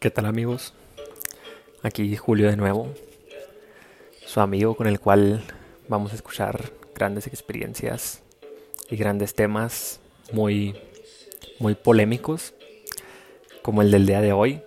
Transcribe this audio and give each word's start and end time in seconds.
¿Qué 0.00 0.10
tal 0.10 0.24
amigos? 0.24 0.72
Aquí 1.82 2.16
Julio 2.16 2.48
de 2.48 2.56
nuevo, 2.56 2.88
su 4.24 4.40
amigo 4.40 4.74
con 4.74 4.86
el 4.86 4.98
cual 4.98 5.44
vamos 5.88 6.12
a 6.12 6.14
escuchar 6.14 6.72
grandes 6.94 7.26
experiencias 7.26 8.22
y 8.88 8.96
grandes 8.96 9.34
temas 9.34 10.00
muy, 10.32 10.74
muy 11.58 11.74
polémicos, 11.74 12.54
como 13.60 13.82
el 13.82 13.90
del 13.90 14.06
día 14.06 14.22
de 14.22 14.32
hoy, 14.32 14.62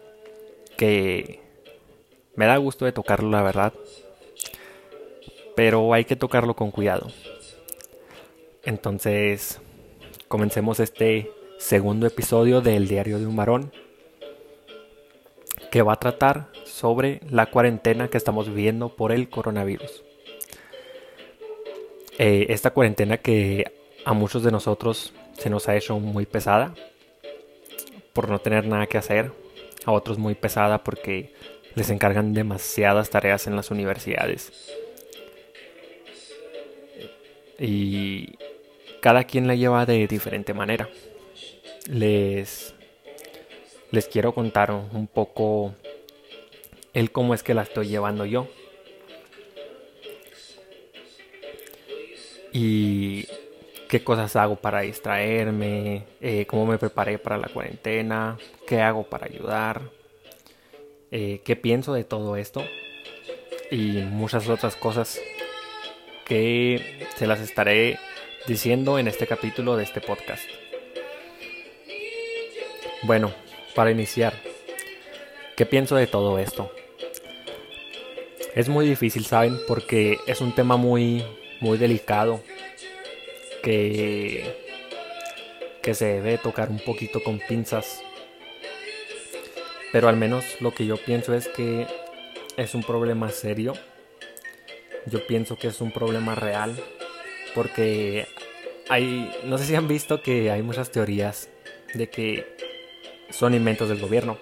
que 0.77 1.39
me 2.35 2.45
da 2.45 2.57
gusto 2.57 2.85
de 2.85 2.91
tocarlo 2.91 3.31
la 3.31 3.41
verdad, 3.41 3.73
pero 5.55 5.93
hay 5.93 6.05
que 6.05 6.15
tocarlo 6.15 6.55
con 6.55 6.71
cuidado. 6.71 7.07
Entonces, 8.63 9.59
comencemos 10.27 10.79
este 10.79 11.31
segundo 11.57 12.07
episodio 12.07 12.61
del 12.61 12.87
Diario 12.87 13.19
de 13.19 13.27
un 13.27 13.35
Varón 13.35 13.71
que 15.71 15.81
va 15.81 15.93
a 15.93 15.99
tratar 15.99 16.49
sobre 16.65 17.19
la 17.29 17.47
cuarentena 17.47 18.07
que 18.07 18.17
estamos 18.17 18.47
viviendo 18.47 18.95
por 18.95 19.11
el 19.11 19.29
coronavirus. 19.29 20.03
Eh, 22.19 22.47
esta 22.49 22.71
cuarentena 22.71 23.17
que 23.17 23.71
a 24.05 24.13
muchos 24.13 24.43
de 24.43 24.51
nosotros 24.51 25.13
se 25.37 25.49
nos 25.49 25.67
ha 25.67 25.75
hecho 25.75 25.99
muy 25.99 26.25
pesada 26.25 26.75
por 28.13 28.29
no 28.29 28.39
tener 28.39 28.67
nada 28.67 28.85
que 28.85 28.97
hacer, 28.97 29.31
a 29.85 29.91
otros 29.91 30.17
muy 30.19 30.35
pesada 30.35 30.83
porque 30.83 31.33
les 31.75 31.89
encargan 31.89 32.33
demasiadas 32.33 33.09
tareas 33.09 33.47
en 33.47 33.55
las 33.55 33.71
universidades. 33.71 34.71
Y 37.59 38.37
cada 39.01 39.25
quien 39.25 39.47
la 39.47 39.55
lleva 39.55 39.85
de 39.85 40.07
diferente 40.07 40.53
manera. 40.53 40.89
Les 41.89 42.73
les 43.93 44.07
quiero 44.07 44.33
contar 44.33 44.71
un 44.71 45.05
poco 45.05 45.75
el 46.95 47.11
cómo 47.11 47.35
es 47.35 47.43
que 47.43 47.53
la 47.53 47.61
estoy 47.61 47.89
llevando 47.89 48.25
yo. 48.25 48.47
Y 52.51 53.27
qué 53.89 54.03
cosas 54.03 54.35
hago 54.35 54.55
para 54.55 54.81
distraerme, 54.81 56.05
eh, 56.21 56.47
cómo 56.47 56.65
me 56.65 56.79
preparé 56.79 57.19
para 57.19 57.37
la 57.37 57.49
cuarentena, 57.49 58.39
qué 58.65 58.81
hago 58.81 59.03
para 59.03 59.27
ayudar, 59.27 59.81
eh, 61.11 61.41
qué 61.45 61.55
pienso 61.55 61.93
de 61.93 62.03
todo 62.03 62.35
esto 62.35 62.63
y 63.69 64.01
muchas 64.01 64.49
otras 64.49 64.75
cosas 64.75 65.19
que 66.33 67.05
se 67.15 67.27
las 67.27 67.41
estaré 67.41 67.99
diciendo 68.47 68.97
en 68.97 69.07
este 69.07 69.27
capítulo 69.27 69.77
de 69.77 69.83
este 69.83 70.01
podcast. 70.01 70.43
Bueno, 73.03 73.31
para 73.75 73.91
iniciar, 73.91 74.33
¿qué 75.55 75.67
pienso 75.67 75.95
de 75.95 76.07
todo 76.07 76.39
esto? 76.39 76.71
Es 78.55 78.67
muy 78.67 78.87
difícil, 78.87 79.27
¿saben? 79.27 79.59
Porque 79.67 80.17
es 80.25 80.41
un 80.41 80.55
tema 80.55 80.75
muy, 80.75 81.23
muy 81.61 81.77
delicado 81.77 82.41
que, 83.61 84.55
que 85.83 85.93
se 85.93 86.19
debe 86.19 86.39
tocar 86.39 86.71
un 86.71 86.79
poquito 86.79 87.21
con 87.21 87.37
pinzas. 87.47 88.01
Pero 89.91 90.09
al 90.09 90.17
menos 90.17 90.43
lo 90.61 90.73
que 90.73 90.87
yo 90.87 90.97
pienso 90.97 91.35
es 91.35 91.47
que 91.47 91.85
es 92.57 92.73
un 92.73 92.81
problema 92.81 93.29
serio. 93.29 93.75
Yo 95.05 95.25
pienso 95.27 95.57
que 95.57 95.67
es 95.67 95.81
un 95.81 95.91
problema 95.91 96.35
real. 96.35 96.75
Porque 97.55 98.27
hay, 98.89 99.31
no 99.45 99.57
sé 99.57 99.65
si 99.65 99.75
han 99.75 99.87
visto 99.87 100.21
que 100.21 100.51
hay 100.51 100.61
muchas 100.61 100.91
teorías 100.91 101.49
de 101.93 102.09
que 102.09 102.57
son 103.29 103.53
inventos 103.53 103.89
del 103.89 103.99
gobierno. 103.99 104.37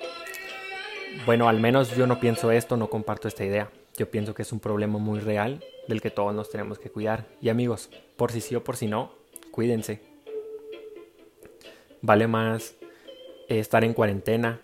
Bueno, 1.26 1.50
al 1.50 1.60
menos 1.60 1.96
yo 1.96 2.08
no 2.08 2.20
pienso 2.20 2.52
esto, 2.52 2.78
no 2.78 2.90
comparto 2.90 3.28
esta 3.28 3.44
idea. 3.44 3.70
Yo 3.98 4.10
pienso 4.10 4.34
que 4.34 4.44
es 4.44 4.52
un 4.54 4.60
problema 4.60 4.98
muy 4.98 5.20
real 5.20 5.64
del 5.88 6.02
que 6.02 6.10
todos 6.10 6.34
nos 6.34 6.50
tenemos 6.50 6.80
que 6.80 6.90
cuidar. 6.90 7.28
Y 7.42 7.50
amigos, 7.50 7.90
por 8.16 8.32
si 8.32 8.40
sí 8.40 8.56
o 8.56 8.64
por 8.64 8.78
si 8.78 8.88
no, 8.88 9.12
cuídense. 9.52 10.02
Vale 12.02 12.28
más 12.28 12.76
estar 13.50 13.84
en 13.84 13.94
cuarentena 13.94 14.62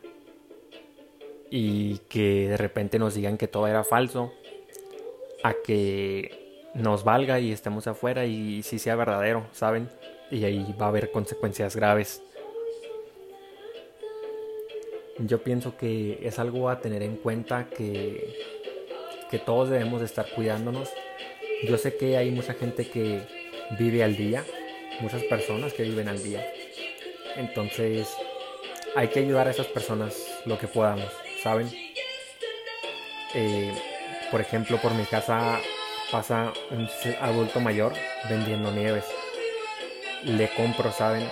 y 1.50 2.00
que 2.10 2.48
de 2.50 2.58
repente 2.58 3.00
nos 3.00 3.16
digan 3.16 3.38
que 3.38 3.48
todo 3.48 3.68
era 3.68 3.84
falso 3.84 4.34
a 5.44 5.54
que 5.64 6.70
nos 6.74 7.04
valga 7.04 7.40
y 7.40 7.52
estemos 7.52 7.88
afuera 7.88 8.26
y 8.26 8.64
si 8.64 8.80
sea 8.80 8.96
verdadero, 8.96 9.48
¿saben? 9.52 9.90
Y 10.30 10.44
ahí 10.44 10.76
va 10.80 10.88
a 10.88 10.90
haber 10.90 11.12
consecuencias 11.12 11.76
graves 11.76 12.22
yo 15.20 15.42
pienso 15.42 15.78
que 15.78 16.20
es 16.22 16.40
algo 16.40 16.70
a 16.70 16.80
tener 16.80 17.02
en 17.02 17.16
cuenta 17.16 17.68
que, 17.70 18.36
que 19.32 19.40
todos 19.40 19.70
debemos 19.70 20.00
de 20.00 20.06
estar 20.06 20.30
cuidándonos. 20.30 20.90
Yo 21.64 21.78
sé 21.78 21.98
que 21.98 22.18
hay 22.18 22.30
mucha 22.32 22.54
gente 22.54 22.88
que 22.88 23.22
vive 23.80 24.04
al 24.04 24.16
día, 24.16 24.44
muchas 25.00 25.24
personas 25.24 25.74
que 25.74 25.84
viven 25.84 26.08
al 26.08 26.22
día. 26.22 26.46
Entonces 27.36 28.10
hay 28.96 29.08
que 29.08 29.20
ayudar 29.20 29.48
a 29.48 29.52
esas 29.52 29.68
personas 29.68 30.16
lo 30.46 30.58
que 30.60 30.68
podamos, 30.68 31.12
¿saben? 31.42 31.68
Eh, 33.34 33.74
por 34.32 34.42
ejemplo, 34.42 34.78
por 34.78 34.94
mi 34.94 35.06
casa 35.06 35.60
pasa 36.12 36.54
un 36.72 36.90
adulto 37.22 37.60
mayor 37.60 37.94
vendiendo 38.30 38.72
nieves. 38.72 39.06
Le 40.24 40.50
compro, 40.50 40.92
¿saben? 40.92 41.28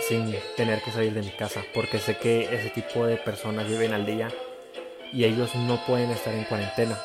sin 0.00 0.34
tener 0.56 0.80
que 0.80 0.90
salir 0.90 1.12
de 1.12 1.22
mi 1.22 1.30
casa, 1.30 1.62
porque 1.74 1.98
sé 1.98 2.16
que 2.16 2.44
ese 2.54 2.70
tipo 2.70 3.06
de 3.06 3.16
personas 3.16 3.68
viven 3.68 3.92
al 3.92 4.06
día 4.06 4.28
y 5.12 5.24
ellos 5.24 5.54
no 5.54 5.84
pueden 5.86 6.10
estar 6.10 6.34
en 6.34 6.44
cuarentena, 6.44 6.98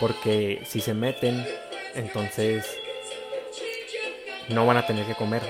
porque 0.00 0.62
si 0.64 0.80
se 0.80 0.94
meten, 0.94 1.46
entonces 1.94 2.78
no 4.48 4.66
van 4.66 4.76
a 4.76 4.86
tener 4.86 5.06
que 5.06 5.14
comer. 5.14 5.42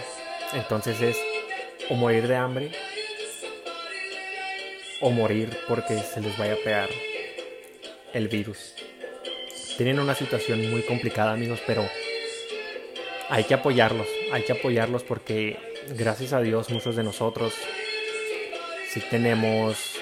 Entonces 0.53 1.01
es 1.01 1.17
o 1.89 1.95
morir 1.95 2.29
de 2.29 2.37
hambre 2.37 2.73
o 5.01 5.11
morir 5.11 5.59
porque 5.67 5.99
se 5.99 6.21
les 6.21 6.37
vaya 6.37 6.55
a 6.55 6.65
pegar 6.65 6.89
el 8.13 8.29
virus. 8.29 8.75
Tienen 9.77 9.99
una 9.99 10.15
situación 10.15 10.71
muy 10.71 10.83
complicada 10.83 11.33
amigos, 11.33 11.61
pero 11.67 11.89
hay 13.29 13.45
que 13.45 13.55
apoyarlos, 13.55 14.07
hay 14.33 14.43
que 14.45 14.53
apoyarlos 14.53 15.03
porque 15.05 15.59
gracias 15.97 16.33
a 16.33 16.41
Dios 16.41 16.71
muchos 16.71 16.97
de 16.97 17.03
nosotros 17.03 17.55
si 18.91 19.01
tenemos 19.01 19.97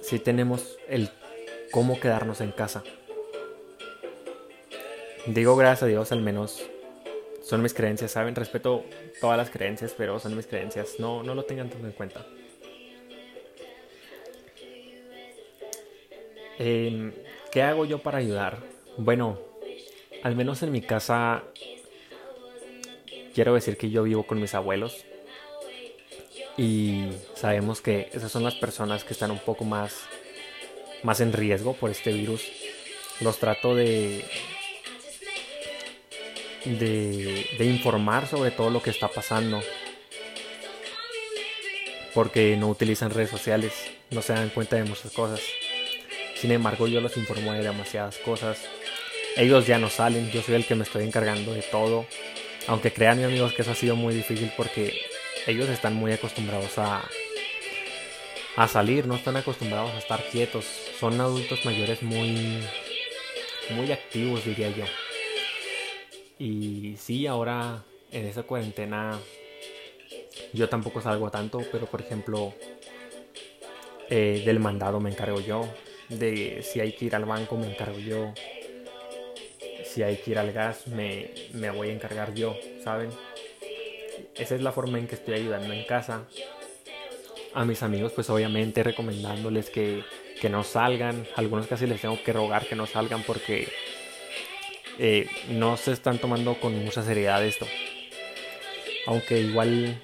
si 0.00 0.18
tenemos 0.18 0.78
el 0.88 1.10
cómo 1.70 2.00
quedarnos 2.00 2.40
en 2.40 2.50
casa. 2.50 2.82
Digo 5.26 5.54
gracias 5.54 5.82
a 5.82 5.86
Dios 5.86 6.12
al 6.12 6.22
menos 6.22 6.66
son 7.42 7.62
mis 7.62 7.74
creencias, 7.74 8.12
saben, 8.12 8.34
respeto 8.34 8.84
todas 9.20 9.36
las 9.36 9.50
creencias, 9.50 9.94
pero 9.96 10.18
son 10.18 10.36
mis 10.36 10.46
creencias, 10.46 10.94
no 10.98 11.22
no 11.22 11.34
lo 11.34 11.44
tengan 11.44 11.68
tanto 11.68 11.86
en 11.86 11.92
cuenta. 11.92 12.24
Em, 16.62 17.14
¿Qué 17.50 17.62
hago 17.62 17.86
yo 17.86 18.00
para 18.00 18.18
ayudar? 18.18 18.58
Bueno, 18.98 19.38
al 20.22 20.36
menos 20.36 20.62
en 20.62 20.70
mi 20.70 20.82
casa 20.82 21.42
quiero 23.34 23.54
decir 23.54 23.78
que 23.78 23.88
yo 23.88 24.02
vivo 24.02 24.26
con 24.26 24.38
mis 24.38 24.54
abuelos 24.54 25.06
y 26.58 27.06
sabemos 27.34 27.80
que 27.80 28.10
esas 28.12 28.30
son 28.30 28.44
las 28.44 28.56
personas 28.56 29.04
que 29.04 29.14
están 29.14 29.30
un 29.30 29.38
poco 29.38 29.64
más, 29.64 30.02
más 31.02 31.22
en 31.22 31.32
riesgo 31.32 31.72
por 31.72 31.90
este 31.90 32.12
virus. 32.12 32.46
Los 33.20 33.38
trato 33.38 33.74
de, 33.74 34.22
de, 36.66 37.46
de 37.56 37.64
informar 37.64 38.26
sobre 38.26 38.50
todo 38.50 38.68
lo 38.68 38.82
que 38.82 38.90
está 38.90 39.08
pasando 39.08 39.62
porque 42.12 42.54
no 42.58 42.68
utilizan 42.68 43.12
redes 43.12 43.30
sociales, 43.30 43.72
no 44.10 44.20
se 44.20 44.34
dan 44.34 44.50
cuenta 44.50 44.76
de 44.76 44.84
muchas 44.84 45.10
cosas. 45.12 45.40
Sin 46.40 46.52
embargo, 46.52 46.86
yo 46.88 47.02
los 47.02 47.18
informo 47.18 47.52
de 47.52 47.62
demasiadas 47.62 48.16
cosas. 48.16 48.58
Ellos 49.36 49.66
ya 49.66 49.78
no 49.78 49.90
salen, 49.90 50.30
yo 50.30 50.40
soy 50.40 50.54
el 50.54 50.64
que 50.64 50.74
me 50.74 50.84
estoy 50.84 51.04
encargando 51.04 51.52
de 51.52 51.60
todo. 51.60 52.06
Aunque 52.66 52.92
crean 52.92 53.22
amigos 53.22 53.52
que 53.52 53.60
eso 53.60 53.72
ha 53.72 53.74
sido 53.74 53.94
muy 53.94 54.14
difícil 54.14 54.50
porque 54.56 55.02
ellos 55.46 55.68
están 55.68 55.94
muy 55.94 56.12
acostumbrados 56.12 56.78
a, 56.78 57.02
a 58.56 58.68
salir, 58.68 59.06
no 59.06 59.16
están 59.16 59.36
acostumbrados 59.36 59.90
a 59.90 59.98
estar 59.98 60.24
quietos. 60.30 60.64
Son 60.98 61.20
adultos 61.20 61.64
mayores 61.66 62.02
muy, 62.02 62.62
muy 63.70 63.92
activos, 63.92 64.42
diría 64.42 64.70
yo. 64.70 64.84
Y 66.38 66.96
sí, 66.98 67.26
ahora 67.26 67.84
en 68.12 68.26
esa 68.26 68.44
cuarentena 68.44 69.20
yo 70.54 70.70
tampoco 70.70 71.02
salgo 71.02 71.30
tanto, 71.30 71.60
pero 71.70 71.84
por 71.84 72.00
ejemplo, 72.00 72.54
eh, 74.08 74.42
del 74.46 74.58
mandado 74.58 75.00
me 75.00 75.10
encargo 75.10 75.40
yo, 75.40 75.68
de 76.10 76.62
si 76.62 76.80
hay 76.80 76.92
que 76.92 77.06
ir 77.06 77.14
al 77.14 77.24
banco 77.24 77.56
me 77.56 77.70
encargo 77.70 77.98
yo, 77.98 78.34
si 79.84 80.02
hay 80.02 80.16
que 80.16 80.32
ir 80.32 80.38
al 80.38 80.52
gas 80.52 80.86
me, 80.88 81.30
me 81.52 81.70
voy 81.70 81.88
a 81.88 81.92
encargar 81.92 82.34
yo, 82.34 82.56
¿saben? 82.84 83.10
Esa 84.34 84.54
es 84.54 84.62
la 84.62 84.72
forma 84.72 84.98
en 84.98 85.06
que 85.06 85.14
estoy 85.14 85.34
ayudando 85.34 85.72
en 85.72 85.84
casa. 85.84 86.24
A 87.54 87.64
mis 87.64 87.82
amigos 87.82 88.12
pues 88.12 88.30
obviamente 88.30 88.82
recomendándoles 88.82 89.70
que, 89.70 90.04
que 90.40 90.48
no 90.48 90.62
salgan, 90.64 91.26
algunos 91.36 91.66
casi 91.66 91.86
les 91.86 92.00
tengo 92.00 92.22
que 92.22 92.32
rogar 92.32 92.66
que 92.66 92.76
no 92.76 92.86
salgan 92.86 93.22
porque 93.22 93.68
eh, 94.98 95.28
no 95.48 95.76
se 95.76 95.92
están 95.92 96.18
tomando 96.18 96.60
con 96.60 96.76
mucha 96.84 97.02
seriedad 97.02 97.44
esto. 97.44 97.66
Aunque 99.06 99.40
igual 99.40 100.00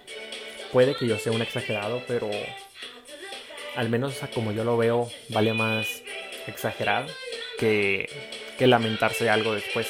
puede 0.73 0.97
que 0.97 1.07
yo 1.07 1.19
sea 1.19 1.33
un 1.33 1.43
exagerado, 1.43 2.03
pero 2.09 2.29
al 3.77 3.91
menos 3.91 4.15
como 4.35 4.53
yo 4.53 4.65
lo 4.65 4.77
veo, 4.77 5.11
vale 5.29 5.53
más 5.53 6.03
exagerar 6.47 7.07
que, 7.59 8.09
que 8.59 8.67
lamentarse 8.67 9.29
algo 9.29 9.55
después. 9.55 9.87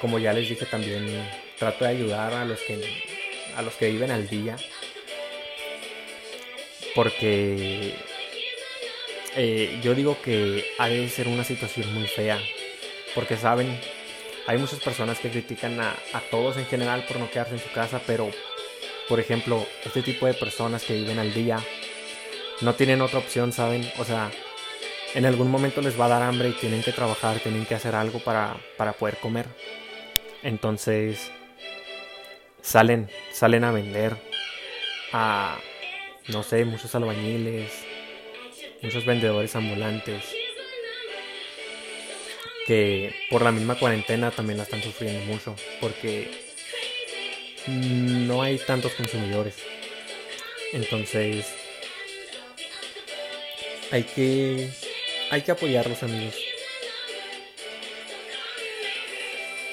Como 0.00 0.18
ya 0.18 0.32
les 0.32 0.48
dije 0.48 0.66
también, 0.66 1.06
trato 1.58 1.84
de 1.84 1.90
ayudar 1.90 2.32
a 2.34 2.44
los 2.44 2.60
que 2.60 2.80
a 3.56 3.62
los 3.62 3.74
que 3.74 3.90
viven 3.90 4.10
al 4.10 4.28
día. 4.28 4.56
Porque 6.94 7.94
eh, 9.34 9.80
yo 9.82 9.94
digo 9.94 10.20
que 10.22 10.64
ha 10.78 10.88
de 10.88 11.08
ser 11.08 11.26
una 11.28 11.44
situación 11.44 11.92
muy 11.94 12.06
fea. 12.06 12.38
Porque 13.14 13.36
saben, 13.36 13.80
hay 14.46 14.58
muchas 14.58 14.80
personas 14.80 15.18
que 15.18 15.30
critican 15.30 15.80
a, 15.80 15.96
a 16.12 16.20
todos 16.30 16.58
en 16.58 16.66
general 16.66 17.04
por 17.08 17.18
no 17.18 17.30
quedarse 17.30 17.54
en 17.54 17.60
su 17.60 17.72
casa, 17.72 18.00
pero 18.06 18.30
por 19.08 19.20
ejemplo, 19.20 19.66
este 19.84 20.02
tipo 20.02 20.26
de 20.26 20.34
personas 20.34 20.84
que 20.84 20.94
viven 20.94 21.18
al 21.18 21.32
día 21.32 21.58
no 22.60 22.74
tienen 22.74 23.00
otra 23.00 23.18
opción, 23.18 23.52
¿saben? 23.52 23.90
O 23.98 24.04
sea, 24.04 24.30
en 25.14 25.26
algún 25.26 25.50
momento 25.50 25.80
les 25.80 25.98
va 25.98 26.06
a 26.06 26.08
dar 26.08 26.22
hambre 26.22 26.48
y 26.50 26.52
tienen 26.52 26.82
que 26.82 26.92
trabajar, 26.92 27.38
tienen 27.40 27.66
que 27.66 27.74
hacer 27.74 27.94
algo 27.94 28.18
para, 28.18 28.56
para 28.76 28.92
poder 28.92 29.16
comer. 29.18 29.46
Entonces, 30.42 31.30
salen, 32.62 33.08
salen 33.32 33.64
a 33.64 33.70
vender 33.70 34.16
a, 35.12 35.58
no 36.28 36.42
sé, 36.42 36.64
muchos 36.64 36.94
albañiles, 36.94 37.72
muchos 38.82 39.06
vendedores 39.06 39.54
ambulantes 39.54 40.24
que 42.66 43.14
por 43.30 43.42
la 43.42 43.52
misma 43.52 43.76
cuarentena 43.76 44.32
también 44.32 44.58
la 44.58 44.64
están 44.64 44.82
sufriendo 44.82 45.24
mucho 45.24 45.54
porque 45.80 46.45
no 47.66 48.42
hay 48.42 48.58
tantos 48.58 48.92
consumidores. 48.92 49.54
Entonces 50.72 51.46
hay 53.90 54.02
que 54.02 54.70
hay 55.30 55.42
que 55.42 55.52
apoyarlos 55.52 56.02
amigos. 56.02 56.36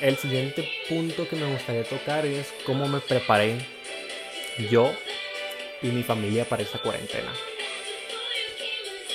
El 0.01 0.17
siguiente 0.17 0.67
punto 0.89 1.27
que 1.29 1.35
me 1.35 1.51
gustaría 1.51 1.83
tocar 1.83 2.25
es 2.25 2.53
cómo 2.65 2.87
me 2.87 2.99
preparé 2.99 3.65
yo 4.69 4.93
y 5.81 5.87
mi 5.87 6.03
familia 6.03 6.45
para 6.45 6.63
esta 6.63 6.79
cuarentena. 6.79 7.31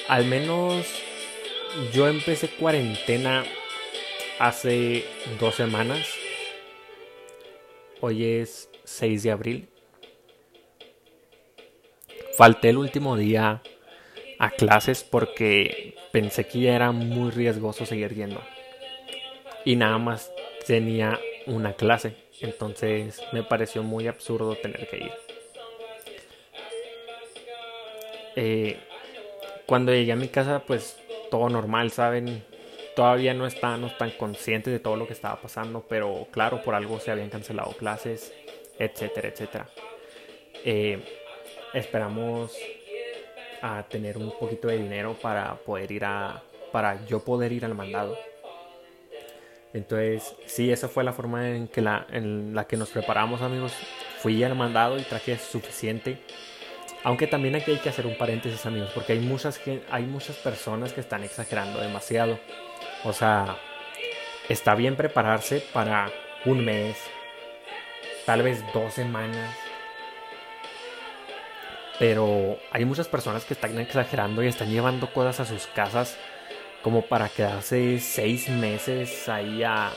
Al 0.09 0.25
menos 0.25 0.87
yo 1.93 2.09
empecé 2.09 2.49
cuarentena 2.49 3.45
hace 4.39 5.05
dos 5.39 5.57
semanas. 5.57 6.07
Hoy 8.01 8.25
es 8.25 8.71
6 8.85 9.23
de 9.25 9.31
abril. 9.33 9.69
Falté 12.37 12.69
el 12.71 12.77
último 12.77 13.17
día 13.17 13.63
a 14.39 14.51
clases 14.51 15.03
porque 15.03 15.97
pensé 16.13 16.47
que 16.47 16.61
ya 16.61 16.77
era 16.77 16.93
muy 16.93 17.33
riesgoso 17.33 17.85
seguir 17.87 18.15
yendo. 18.15 18.41
Y 19.65 19.75
nada 19.75 19.99
más 19.99 20.31
tenía 20.67 21.19
una 21.47 21.73
clase. 21.73 22.15
Entonces 22.41 23.21
me 23.33 23.43
pareció 23.43 23.83
muy 23.83 24.07
absurdo 24.07 24.55
tener 24.55 24.89
que 24.89 24.97
ir. 24.99 25.13
Eh, 28.37 28.79
cuando 29.67 29.93
llegué 29.93 30.13
a 30.13 30.17
mi 30.17 30.29
casa, 30.29 30.63
pues 30.65 30.97
todo 31.33 31.49
normal, 31.49 31.91
¿saben? 31.91 32.45
Todavía 32.99 33.33
no 33.33 33.47
estábamos 33.47 33.97
tan 33.97 34.11
conscientes 34.11 34.73
de 34.73 34.81
todo 34.81 34.97
lo 34.97 35.07
que 35.07 35.13
estaba 35.13 35.41
pasando, 35.41 35.87
pero 35.89 36.27
claro, 36.33 36.65
por 36.65 36.75
algo 36.75 36.99
se 36.99 37.13
habían 37.13 37.31
cancelado 37.31 37.71
clases, 37.75 38.33
etcétera, 38.77 39.29
etcétera. 39.29 39.69
Eh, 40.65 40.99
esperamos 41.75 42.59
a 43.63 43.85
tener 43.85 44.19
un 44.19 44.37
poquito 44.37 44.67
de 44.67 44.79
dinero 44.79 45.17
para 45.23 45.55
poder 45.59 45.93
ir 45.93 46.05
a, 46.05 46.43
para 46.73 47.07
yo 47.07 47.21
poder 47.21 47.53
ir 47.53 47.65
al 47.65 47.77
mandado. 47.77 48.19
Entonces, 49.73 50.35
sí, 50.47 50.73
esa 50.73 50.89
fue 50.89 51.05
la 51.05 51.13
forma 51.13 51.51
en, 51.51 51.69
que 51.69 51.81
la, 51.81 52.05
en 52.11 52.53
la 52.53 52.67
que 52.67 52.77
nos 52.77 52.89
preparamos, 52.89 53.43
amigos. 53.43 53.75
Fui 54.19 54.43
al 54.43 54.57
mandado 54.57 54.99
y 54.99 55.03
traje 55.03 55.39
suficiente 55.39 56.19
aunque 57.05 57.27
también 57.27 57.55
aquí 57.55 57.71
hay 57.71 57.79
que 57.79 57.89
hacer 57.89 58.07
un 58.07 58.19
paréntesis, 58.19 58.67
amigos, 58.67 58.91
porque 58.93 59.13
hay 59.13 59.21
muchas, 59.21 59.61
hay 59.91 60.05
muchas 60.05 60.37
personas 60.37 60.93
que 60.93 61.01
están 61.01 61.23
exagerando 61.23 61.81
demasiado. 61.81 62.39
O 63.05 63.13
sea, 63.13 63.57
está 64.49 64.75
bien 64.75 64.97
prepararse 64.97 65.61
para 65.73 66.11
un 66.45 66.65
mes, 66.65 66.97
tal 68.27 68.43
vez 68.43 68.65
dos 68.73 68.95
semanas. 68.95 69.55
Pero 71.99 72.59
hay 72.71 72.85
muchas 72.85 73.09
personas 73.09 73.45
que 73.45 73.55
están 73.55 73.79
exagerando 73.79 74.43
y 74.43 74.47
están 74.47 74.71
llevando 74.71 75.13
cosas 75.13 75.41
a 75.41 75.45
sus 75.45 75.67
casas 75.67 76.17
como 76.83 77.03
para 77.03 77.29
quedarse 77.29 77.99
seis 77.99 78.49
meses 78.49 79.29
ahí 79.29 79.63
a... 79.65 79.91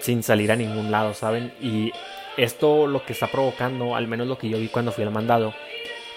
sin 0.00 0.22
salir 0.22 0.50
a 0.50 0.56
ningún 0.56 0.90
lado, 0.90 1.12
¿saben? 1.12 1.52
Y 1.60 1.92
esto 2.36 2.86
lo 2.86 3.04
que 3.04 3.12
está 3.12 3.26
provocando, 3.28 3.94
al 3.94 4.08
menos 4.08 4.26
lo 4.26 4.38
que 4.38 4.48
yo 4.48 4.58
vi 4.58 4.68
cuando 4.68 4.92
fui 4.92 5.04
al 5.04 5.10
mandado, 5.10 5.54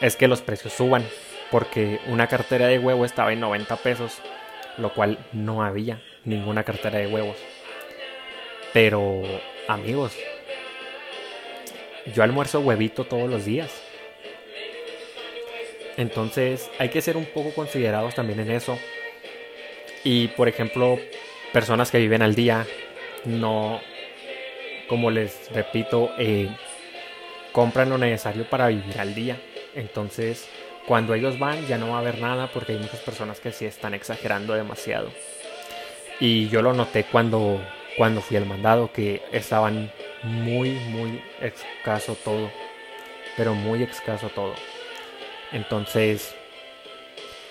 es 0.02 0.16
que 0.16 0.28
los 0.28 0.42
precios 0.42 0.74
suban. 0.74 1.06
Porque 1.52 2.00
una 2.08 2.28
cartera 2.28 2.68
de 2.68 2.80
huevo 2.80 3.06
estaba 3.06 3.32
en 3.32 3.40
90 3.40 3.76
pesos, 3.78 4.22
lo 4.78 4.94
cual 4.94 5.18
no 5.34 5.64
había 5.64 6.02
ninguna 6.26 6.64
cartera 6.64 7.00
de 7.00 7.08
huevos. 7.08 7.38
Pero, 8.74 9.22
amigos, 9.68 10.16
yo 12.14 12.24
almuerzo 12.24 12.60
huevito 12.60 13.06
todos 13.06 13.30
los 13.30 13.46
días. 13.46 13.72
Entonces 15.98 16.70
hay 16.78 16.90
que 16.90 17.02
ser 17.02 17.18
un 17.18 17.26
poco 17.26 17.54
considerados 17.54 18.16
también 18.16 18.40
en 18.40 18.52
eso. 18.52 18.78
Y 20.04 20.28
por 20.30 20.48
ejemplo, 20.48 21.00
personas 21.52 21.90
que 21.90 21.98
viven 21.98 22.22
al 22.22 22.36
día 22.36 22.66
no 23.26 23.82
como 24.88 25.12
les 25.12 25.52
repito, 25.52 26.12
eh, 26.18 26.50
compran 27.52 27.90
lo 27.90 27.98
necesario 27.98 28.50
para 28.50 28.68
vivir 28.68 29.00
al 29.00 29.14
día. 29.14 29.38
Entonces, 29.76 30.48
cuando 30.88 31.14
ellos 31.14 31.38
van 31.38 31.68
ya 31.68 31.78
no 31.78 31.90
va 31.90 31.98
a 31.98 32.00
haber 32.00 32.20
nada 32.20 32.48
porque 32.48 32.72
hay 32.72 32.80
muchas 32.80 33.02
personas 33.02 33.40
que 33.42 33.52
sí 33.52 33.66
están 33.66 33.94
exagerando 33.94 34.54
demasiado. 34.54 35.12
Y 36.20 36.48
yo 36.48 36.62
lo 36.62 36.74
noté 36.74 37.04
cuando, 37.04 37.62
cuando 37.98 38.22
fui 38.22 38.38
al 38.38 38.46
mandado, 38.46 38.92
que 38.92 39.22
estaban 39.32 39.92
muy, 40.24 40.72
muy 40.72 41.22
escaso 41.42 42.16
todo. 42.24 42.50
Pero 43.36 43.54
muy 43.54 43.84
escaso 43.84 44.30
todo. 44.30 44.56
Entonces, 45.52 46.34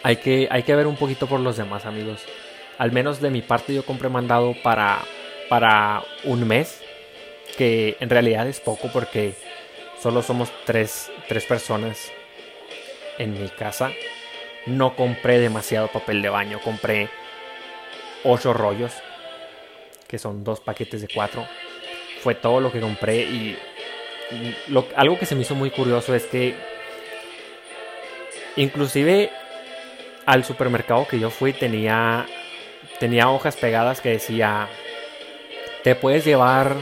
hay 0.02 0.16
que, 0.16 0.48
hay 0.50 0.62
que 0.62 0.74
ver 0.74 0.86
un 0.86 0.96
poquito 0.96 1.26
por 1.26 1.40
los 1.40 1.56
demás 1.56 1.84
amigos. 1.84 2.24
Al 2.78 2.90
menos 2.90 3.20
de 3.20 3.30
mi 3.30 3.42
parte 3.42 3.74
yo 3.74 3.84
compré 3.84 4.08
mandado 4.08 4.54
para, 4.62 5.00
para 5.48 6.02
un 6.24 6.46
mes 6.48 6.82
que 7.56 7.96
en 8.00 8.10
realidad 8.10 8.48
es 8.48 8.60
poco 8.60 8.88
porque 8.92 9.34
solo 10.02 10.22
somos 10.22 10.50
tres, 10.64 11.10
personas 11.48 12.10
en 13.18 13.40
mi 13.40 13.48
casa. 13.48 13.92
No 14.66 14.96
compré 14.96 15.38
demasiado 15.38 15.88
papel 15.88 16.22
de 16.22 16.28
baño, 16.28 16.60
compré 16.62 17.08
ocho 18.24 18.52
rollos, 18.52 18.92
que 20.08 20.18
son 20.18 20.44
dos 20.44 20.60
paquetes 20.60 21.02
de 21.02 21.08
cuatro. 21.12 21.46
Fue 22.20 22.34
todo 22.34 22.60
lo 22.60 22.72
que 22.72 22.80
compré 22.80 23.22
y 23.22 23.58
algo 24.96 25.18
que 25.18 25.26
se 25.26 25.34
me 25.36 25.42
hizo 25.42 25.54
muy 25.54 25.70
curioso 25.70 26.14
es 26.14 26.24
que 26.24 26.56
inclusive 28.56 29.30
al 30.24 30.44
supermercado 30.44 31.06
que 31.06 31.20
yo 31.20 31.30
fui 31.30 31.52
tenía 31.52 32.26
tenía 32.98 33.28
hojas 33.30 33.56
pegadas 33.56 34.00
que 34.00 34.08
decía 34.10 34.68
te 35.84 35.94
puedes 35.94 36.24
llevar 36.24 36.74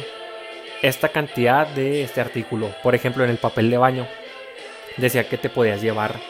esta 0.80 1.08
cantidad 1.10 1.66
de 1.66 2.02
este 2.02 2.20
artículo. 2.20 2.74
Por 2.82 2.94
ejemplo, 2.94 3.24
en 3.24 3.30
el 3.30 3.38
papel 3.38 3.70
de 3.70 3.78
baño 3.78 4.06
decía 4.96 5.28
que 5.28 5.38
te 5.38 5.48
podías 5.48 5.82
llevar 5.82 6.20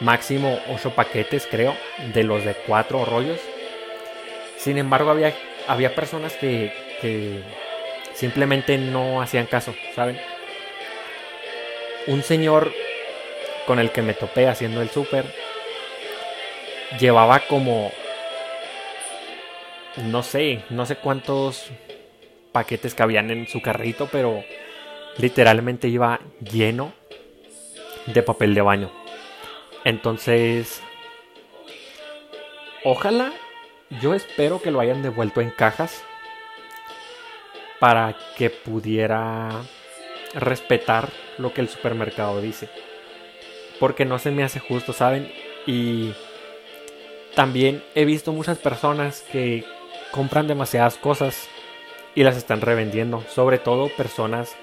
máximo 0.00 0.58
8 0.68 0.94
paquetes, 0.94 1.46
creo, 1.50 1.74
de 2.12 2.24
los 2.24 2.44
de 2.44 2.54
4 2.54 3.04
rollos. 3.04 3.40
Sin 4.56 4.78
embargo, 4.78 5.10
había, 5.10 5.34
había 5.66 5.94
personas 5.94 6.34
que, 6.34 6.72
que 7.00 7.42
simplemente 8.14 8.78
no 8.78 9.22
hacían 9.22 9.46
caso, 9.46 9.74
¿saben? 9.94 10.18
Un 12.06 12.22
señor 12.22 12.72
con 13.66 13.78
el 13.78 13.90
que 13.90 14.02
me 14.02 14.14
topé 14.14 14.48
haciendo 14.48 14.82
el 14.82 14.90
súper 14.90 15.24
llevaba 16.98 17.40
como 17.40 17.92
no 19.96 20.22
sé, 20.22 20.64
no 20.70 20.86
sé 20.86 20.96
cuántos 20.96 21.70
paquetes 22.50 22.94
cabían 22.94 23.30
en 23.30 23.46
su 23.46 23.60
carrito, 23.60 24.08
pero 24.10 24.42
literalmente 25.18 25.88
iba 25.88 26.20
lleno 26.40 26.92
de 28.06 28.22
papel 28.22 28.54
de 28.54 28.62
baño. 28.62 28.90
Entonces, 29.84 30.82
ojalá, 32.84 33.32
yo 34.00 34.14
espero 34.14 34.62
que 34.62 34.70
lo 34.70 34.80
hayan 34.80 35.02
devuelto 35.02 35.40
en 35.40 35.50
cajas 35.50 36.02
para 37.78 38.16
que 38.36 38.48
pudiera 38.48 39.50
respetar 40.34 41.08
lo 41.38 41.52
que 41.52 41.60
el 41.60 41.68
supermercado 41.68 42.40
dice. 42.40 42.68
Porque 43.80 44.04
no 44.04 44.18
se 44.18 44.30
me 44.30 44.44
hace 44.44 44.60
justo, 44.60 44.92
¿saben? 44.92 45.32
Y 45.66 46.12
también 47.34 47.82
he 47.94 48.04
visto 48.04 48.32
muchas 48.32 48.58
personas 48.58 49.22
que 49.32 49.64
compran 50.12 50.46
demasiadas 50.46 50.96
cosas 50.96 51.48
y 52.14 52.22
las 52.22 52.36
están 52.36 52.60
revendiendo, 52.60 53.24
sobre 53.28 53.58
todo 53.58 53.88
personas 53.88 54.54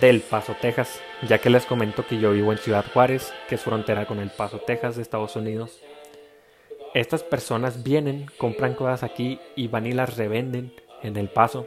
del 0.00 0.20
Paso, 0.20 0.56
Texas, 0.60 1.00
ya 1.28 1.38
que 1.38 1.50
les 1.50 1.66
comento 1.66 2.06
que 2.06 2.18
yo 2.18 2.32
vivo 2.32 2.52
en 2.52 2.58
Ciudad 2.58 2.84
Juárez, 2.92 3.32
que 3.48 3.56
es 3.56 3.60
frontera 3.60 4.06
con 4.06 4.18
el 4.18 4.30
Paso, 4.30 4.58
Texas 4.58 4.96
de 4.96 5.02
Estados 5.02 5.36
Unidos. 5.36 5.80
Estas 6.94 7.22
personas 7.22 7.82
vienen, 7.82 8.26
compran 8.38 8.74
cosas 8.74 9.02
aquí 9.02 9.38
y 9.56 9.68
van 9.68 9.86
y 9.86 9.92
las 9.92 10.16
revenden 10.16 10.74
en 11.02 11.16
el 11.16 11.28
Paso. 11.28 11.66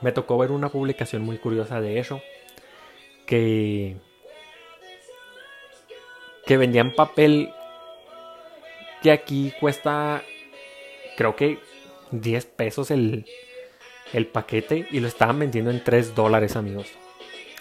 Me 0.00 0.12
tocó 0.12 0.38
ver 0.38 0.50
una 0.50 0.68
publicación 0.68 1.22
muy 1.22 1.38
curiosa 1.38 1.80
de 1.80 1.98
eso, 1.98 2.20
que 3.26 3.96
que 6.46 6.56
vendían 6.56 6.92
papel 6.92 7.52
que 9.02 9.10
aquí 9.10 9.52
cuesta 9.60 10.22
creo 11.16 11.34
que 11.34 11.58
10 12.12 12.46
pesos 12.46 12.92
el, 12.92 13.26
el 14.12 14.26
paquete 14.28 14.86
y 14.90 15.00
lo 15.00 15.08
estaban 15.08 15.40
vendiendo 15.40 15.72
en 15.72 15.82
3 15.82 16.14
dólares, 16.14 16.54
amigos. 16.54 16.86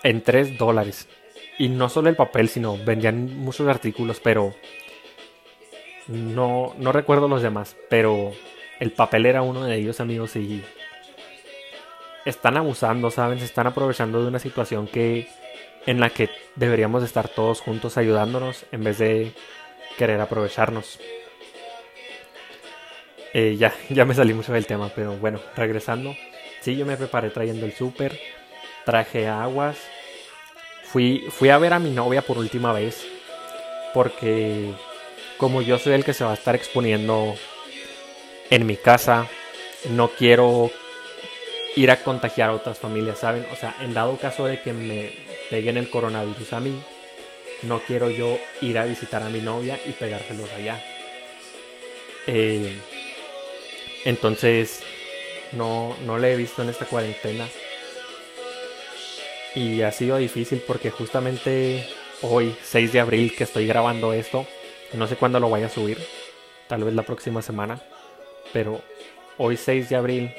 En 0.06 0.22
3 0.22 0.60
dólares. 0.60 1.08
Y 1.58 1.68
no 1.68 1.90
solo 1.90 2.10
el 2.10 2.16
papel, 2.16 2.48
sino 2.48 2.78
vendían 2.78 3.40
muchos 3.40 3.68
artículos, 3.68 4.20
pero 4.20 4.54
no, 6.08 6.76
no 6.78 6.92
recuerdo 6.92 7.28
los 7.28 7.42
demás. 7.42 7.76
Pero 7.90 8.32
el 8.80 8.92
papel 8.92 9.26
era 9.26 9.42
uno 9.42 9.66
de 9.66 9.76
ellos, 9.76 10.00
amigos, 10.00 10.36
y 10.36 10.64
están 12.24 12.56
abusando, 12.56 13.10
¿saben? 13.10 13.40
Se 13.40 13.46
están 13.46 13.66
aprovechando 13.66 14.22
de 14.22 14.28
una 14.28 14.38
situación 14.38 14.88
que 14.88 15.28
en 15.88 16.00
la 16.00 16.12
que 16.12 16.30
deberíamos 16.56 17.04
estar 17.04 17.28
todos 17.28 17.62
juntos 17.62 17.98
ayudándonos 17.98 18.66
en 18.72 18.84
vez 18.84 19.00
de 19.00 19.32
querer 19.98 20.22
aprovecharnos. 20.22 21.00
Eh, 23.34 23.56
ya, 23.58 23.74
ya 23.90 24.06
me 24.06 24.14
salí 24.14 24.36
mucho 24.36 24.54
del 24.54 24.68
tema, 24.68 24.92
pero 24.96 25.18
bueno, 25.18 25.40
regresando. 25.56 26.16
Sí, 26.62 26.76
yo 26.76 26.86
me 26.86 26.96
preparé 26.96 27.32
trayendo 27.32 27.66
el 27.66 27.74
súper, 27.74 28.20
traje 28.86 29.28
aguas. 29.28 29.78
Fui, 30.96 31.26
fui 31.30 31.50
a 31.50 31.58
ver 31.58 31.74
a 31.74 31.80
mi 31.80 31.90
novia 31.90 32.22
por 32.22 32.38
última 32.38 32.72
vez, 32.72 33.06
porque 33.94 34.72
como 35.36 35.62
yo 35.62 35.78
soy 35.78 35.92
el 35.92 36.06
que 36.06 36.14
se 36.14 36.24
va 36.24 36.32
a 36.32 36.36
estar 36.36 36.56
exponiendo 36.56 37.36
en 38.50 38.66
mi 38.66 38.78
casa, 38.78 39.28
no 39.90 40.08
quiero 40.08 40.72
ir 41.76 41.92
a 41.92 42.02
contagiar 42.02 42.50
a 42.50 42.54
otras 42.54 42.80
familias, 42.80 43.20
¿saben? 43.20 43.46
O 43.52 43.58
sea, 43.58 43.76
en 43.82 43.94
dado 43.94 44.16
caso 44.16 44.46
de 44.46 44.62
que 44.62 44.72
me 44.72 45.12
peguen 45.50 45.76
el 45.76 45.90
coronavirus 45.90 46.54
a 46.54 46.62
mí, 46.62 46.82
no 47.64 47.82
quiero 47.82 48.10
yo 48.10 48.40
ir 48.62 48.78
a 48.78 48.86
visitar 48.86 49.22
a 49.22 49.28
mi 49.28 49.42
novia 49.42 49.78
y 49.86 49.92
pegárselos 49.92 50.50
allá. 50.54 50.82
Eh, 52.26 52.74
entonces, 54.06 54.82
no, 55.52 55.94
no 56.06 56.18
le 56.18 56.32
he 56.32 56.38
visto 56.38 56.62
en 56.62 56.70
esta 56.70 56.86
cuarentena. 56.86 57.50
Y 59.56 59.82
ha 59.84 59.92
sido 59.92 60.18
difícil 60.18 60.62
porque 60.68 60.92
justamente 60.92 61.88
hoy, 62.22 62.56
6 62.62 62.92
de 62.92 63.00
abril, 63.00 63.34
que 63.36 63.46
estoy 63.46 63.66
grabando 63.68 64.12
esto, 64.12 64.46
no 64.94 65.08
sé 65.08 65.16
cuándo 65.16 65.40
lo 65.40 65.50
vaya 65.50 65.68
a 65.68 65.70
subir, 65.70 65.98
tal 66.68 66.84
vez 66.84 66.94
la 66.94 67.04
próxima 67.04 67.42
semana, 67.42 67.82
pero 68.52 68.82
hoy 69.38 69.56
6 69.56 69.90
de 69.90 69.96
abril 69.96 70.36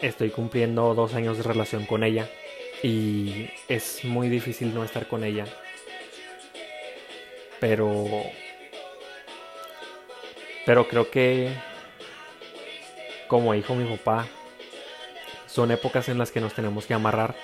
estoy 0.00 0.30
cumpliendo 0.30 0.94
dos 0.94 1.14
años 1.14 1.36
de 1.36 1.42
relación 1.42 1.84
con 1.84 2.02
ella 2.02 2.28
y 2.82 3.50
es 3.68 4.04
muy 4.04 4.28
difícil 4.28 4.74
no 4.74 4.84
estar 4.84 5.06
con 5.06 5.24
ella. 5.24 5.44
Pero 7.60 8.06
pero 10.64 10.86
creo 10.86 11.10
que 11.10 11.50
como 13.26 13.52
dijo 13.52 13.74
mi 13.74 13.84
papá, 13.96 14.26
son 15.58 15.72
épocas 15.72 16.08
en 16.08 16.18
las 16.18 16.30
que 16.30 16.40
nos 16.40 16.54
tenemos 16.54 16.86
que 16.86 16.94
amarrar 16.94 17.34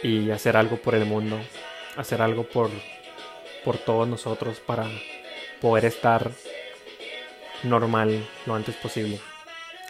y 0.00 0.30
hacer 0.30 0.56
algo 0.56 0.76
por 0.76 0.94
el 0.94 1.04
mundo, 1.04 1.40
hacer 1.96 2.22
algo 2.22 2.44
por, 2.44 2.70
por 3.64 3.78
todos 3.78 4.06
nosotros 4.06 4.60
para 4.60 4.86
poder 5.60 5.86
estar 5.86 6.30
normal 7.64 8.24
lo 8.46 8.54
antes 8.54 8.76
posible. 8.76 9.18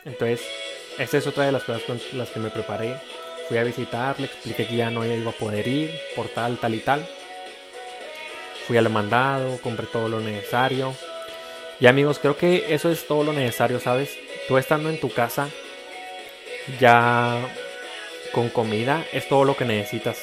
Entonces, 0.07 0.41
esta 0.99 1.19
es 1.19 1.27
otra 1.27 1.45
de 1.45 1.53
las 1.53 1.65
cosas 1.65 1.83
con 1.83 2.01
las 2.15 2.31
que 2.31 2.41
me 2.41 2.49
preparé. 2.49 2.97
Fui 3.51 3.59
a 3.59 3.65
visitar, 3.65 4.19
le 4.19 4.25
expliqué 4.25 4.67
que 4.67 4.77
ya 4.77 4.89
no 4.89 5.05
iba 5.05 5.31
a 5.31 5.35
poder 5.35 5.69
ir 5.69 5.91
por 6.17 6.29
tal, 6.29 6.57
tal 6.57 6.75
y 6.75 6.81
tal. 6.81 7.07
Fui 8.67 8.79
al 8.79 8.89
mandado, 8.89 9.59
compré 9.59 9.85
todo 9.89 10.09
lo 10.09 10.21
necesario. 10.21 10.95
Y 11.81 11.87
amigos, 11.87 12.19
creo 12.19 12.39
que 12.39 12.73
eso 12.73 12.91
es 12.91 13.07
todo 13.07 13.25
lo 13.25 13.35
necesario, 13.35 13.79
¿sabes? 13.79 14.17
tú 14.49 14.59
estando 14.59 14.89
en 14.91 15.01
tu 15.01 15.11
casa 15.11 15.49
ya 16.81 17.41
con 18.33 18.49
comida 18.49 19.05
es 19.13 19.29
todo 19.29 19.45
lo 19.45 19.57
que 19.57 19.65
necesitas. 19.65 20.19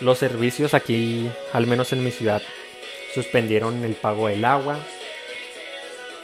Los 0.00 0.18
servicios 0.18 0.74
aquí, 0.74 1.28
al 1.52 1.66
menos 1.66 1.92
en 1.92 2.04
mi 2.04 2.10
ciudad, 2.10 2.42
suspendieron 3.14 3.84
el 3.84 3.94
pago 3.94 4.28
del 4.28 4.44
agua. 4.44 4.78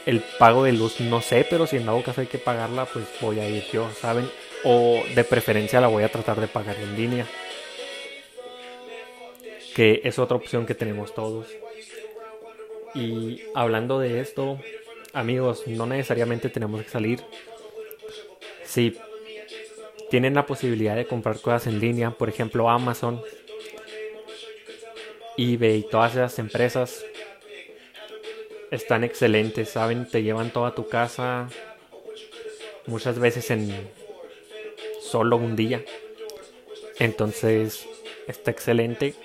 El 0.05 0.19
pago 0.39 0.63
de 0.63 0.73
luz 0.73 0.99
no 0.99 1.21
sé, 1.21 1.45
pero 1.49 1.67
si 1.67 1.77
en 1.77 1.85
dado 1.85 2.01
caso 2.01 2.21
hay 2.21 2.27
que 2.27 2.37
pagarla, 2.37 2.85
pues 2.85 3.05
voy 3.21 3.39
a 3.39 3.47
ir 3.47 3.63
yo, 3.71 3.89
¿saben? 3.91 4.29
O 4.63 5.03
de 5.15 5.23
preferencia 5.23 5.79
la 5.79 5.87
voy 5.87 6.03
a 6.03 6.09
tratar 6.09 6.39
de 6.39 6.47
pagar 6.47 6.75
en 6.77 6.95
línea. 6.95 7.27
Que 9.75 10.01
es 10.03 10.19
otra 10.19 10.37
opción 10.37 10.65
que 10.65 10.75
tenemos 10.75 11.13
todos. 11.13 11.47
Y 12.93 13.41
hablando 13.55 13.99
de 13.99 14.19
esto, 14.19 14.59
amigos, 15.13 15.67
no 15.67 15.85
necesariamente 15.85 16.49
tenemos 16.49 16.83
que 16.83 16.89
salir. 16.89 17.21
Si 18.65 18.97
tienen 20.11 20.33
la 20.33 20.45
posibilidad 20.45 20.97
de 20.97 21.07
comprar 21.07 21.39
cosas 21.39 21.67
en 21.67 21.79
línea, 21.79 22.11
por 22.11 22.27
ejemplo 22.27 22.69
Amazon, 22.69 23.21
eBay, 25.37 25.77
y 25.77 25.83
todas 25.83 26.11
esas 26.11 26.37
empresas 26.37 27.05
están 28.71 29.05
excelentes, 29.05 29.69
saben, 29.69 30.05
te 30.05 30.21
llevan 30.21 30.51
toda 30.51 30.75
tu 30.75 30.89
casa 30.89 31.47
muchas 32.87 33.19
veces 33.19 33.49
en 33.51 33.89
solo 35.01 35.37
un 35.37 35.55
día. 35.55 35.81
Entonces, 36.99 37.87
está 38.27 38.51
excelente. 38.51 39.15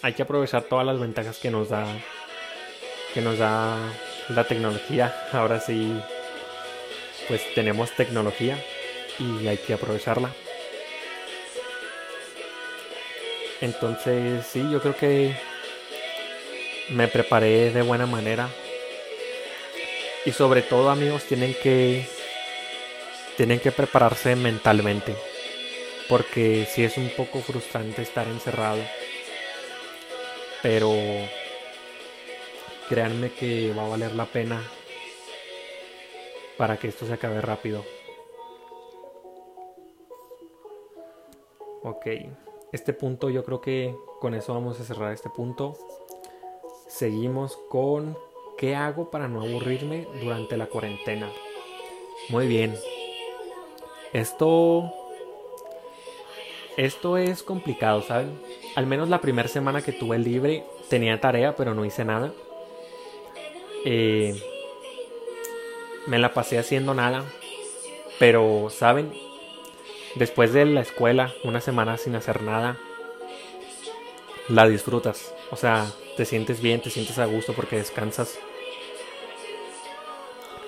Hay 0.00 0.14
que 0.14 0.22
aprovechar 0.22 0.62
todas 0.62 0.86
las 0.86 0.98
ventajas 0.98 1.38
que 1.38 1.50
nos 1.50 1.68
da 1.68 1.86
que 3.12 3.20
nos 3.20 3.38
da 3.38 3.76
la 4.30 4.44
tecnología. 4.44 5.14
Ahora 5.32 5.60
sí, 5.60 5.92
pues 7.28 7.42
tenemos 7.54 7.90
tecnología 7.90 8.58
y 9.18 9.46
hay 9.46 9.58
que 9.58 9.74
aprovecharla. 9.74 10.30
Entonces, 13.60 14.46
sí, 14.46 14.62
yo 14.70 14.80
creo 14.80 14.96
que 14.96 15.34
me 16.90 17.08
preparé 17.08 17.70
de 17.70 17.82
buena 17.82 18.06
manera. 18.06 18.48
Y 20.26 20.32
sobre 20.32 20.62
todo, 20.62 20.90
amigos, 20.90 21.24
tienen 21.24 21.54
que 21.62 22.06
tienen 23.36 23.60
que 23.60 23.72
prepararse 23.72 24.36
mentalmente. 24.36 25.16
Porque 26.08 26.66
sí 26.70 26.84
es 26.84 26.96
un 26.96 27.10
poco 27.10 27.40
frustrante 27.40 28.02
estar 28.02 28.26
encerrado. 28.28 28.82
Pero 30.62 30.92
créanme 32.88 33.30
que 33.30 33.72
va 33.72 33.86
a 33.86 33.88
valer 33.88 34.14
la 34.14 34.26
pena 34.26 34.62
para 36.56 36.76
que 36.76 36.88
esto 36.88 37.06
se 37.06 37.14
acabe 37.14 37.40
rápido. 37.40 37.84
Ok, 41.84 42.06
este 42.72 42.92
punto 42.94 43.30
yo 43.30 43.44
creo 43.44 43.60
que 43.60 43.94
con 44.20 44.34
eso 44.34 44.54
vamos 44.54 44.80
a 44.80 44.84
cerrar 44.84 45.12
este 45.12 45.28
punto. 45.28 45.74
Seguimos 46.88 47.56
con 47.68 48.16
¿qué 48.56 48.74
hago 48.74 49.10
para 49.10 49.28
no 49.28 49.42
aburrirme 49.42 50.08
durante 50.22 50.56
la 50.56 50.66
cuarentena? 50.66 51.30
Muy 52.30 52.48
bien. 52.48 52.74
Esto 54.12 54.90
esto 56.76 57.18
es 57.18 57.42
complicado, 57.42 58.02
¿saben? 58.02 58.40
al 58.74 58.86
menos 58.86 59.08
la 59.08 59.20
primera 59.20 59.48
semana 59.48 59.82
que 59.82 59.92
tuve 59.92 60.18
libre, 60.18 60.64
tenía 60.88 61.20
tarea, 61.20 61.54
pero 61.54 61.74
no 61.74 61.84
hice 61.84 62.04
nada. 62.04 62.32
Eh, 63.84 64.34
me 66.06 66.18
la 66.18 66.32
pasé 66.34 66.58
haciendo 66.58 66.94
nada. 66.94 67.24
Pero, 68.18 68.68
¿saben? 68.70 69.12
Después 70.14 70.52
de 70.52 70.64
la 70.64 70.80
escuela, 70.80 71.32
una 71.42 71.60
semana 71.60 71.96
sin 71.96 72.14
hacer 72.14 72.42
nada, 72.42 72.76
la 74.48 74.68
disfrutas. 74.68 75.34
O 75.50 75.56
sea, 75.56 75.86
te 76.16 76.24
sientes 76.24 76.60
bien, 76.60 76.80
te 76.80 76.90
sientes 76.90 77.18
a 77.18 77.24
gusto 77.26 77.52
porque 77.52 77.76
descansas. 77.76 78.38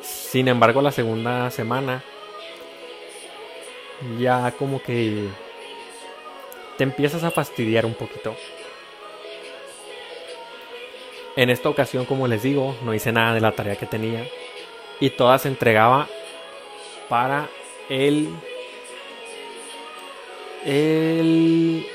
Sin 0.02 0.48
embargo, 0.48 0.82
la 0.82 0.92
segunda 0.92 1.50
semana 1.50 2.02
ya 4.18 4.52
como 4.52 4.82
que 4.82 5.28
te 6.76 6.84
empiezas 6.84 7.24
a 7.24 7.30
fastidiar 7.30 7.86
un 7.86 7.94
poquito. 7.94 8.36
En 11.36 11.50
esta 11.50 11.68
ocasión, 11.68 12.04
como 12.06 12.28
les 12.28 12.42
digo, 12.42 12.74
no 12.82 12.94
hice 12.94 13.12
nada 13.12 13.34
de 13.34 13.40
la 13.40 13.52
tarea 13.52 13.76
que 13.76 13.86
tenía 13.86 14.26
y 15.00 15.10
toda 15.10 15.38
se 15.38 15.48
entregaba 15.48 16.08
para 17.08 17.48
el 17.88 18.28
el 20.66 21.86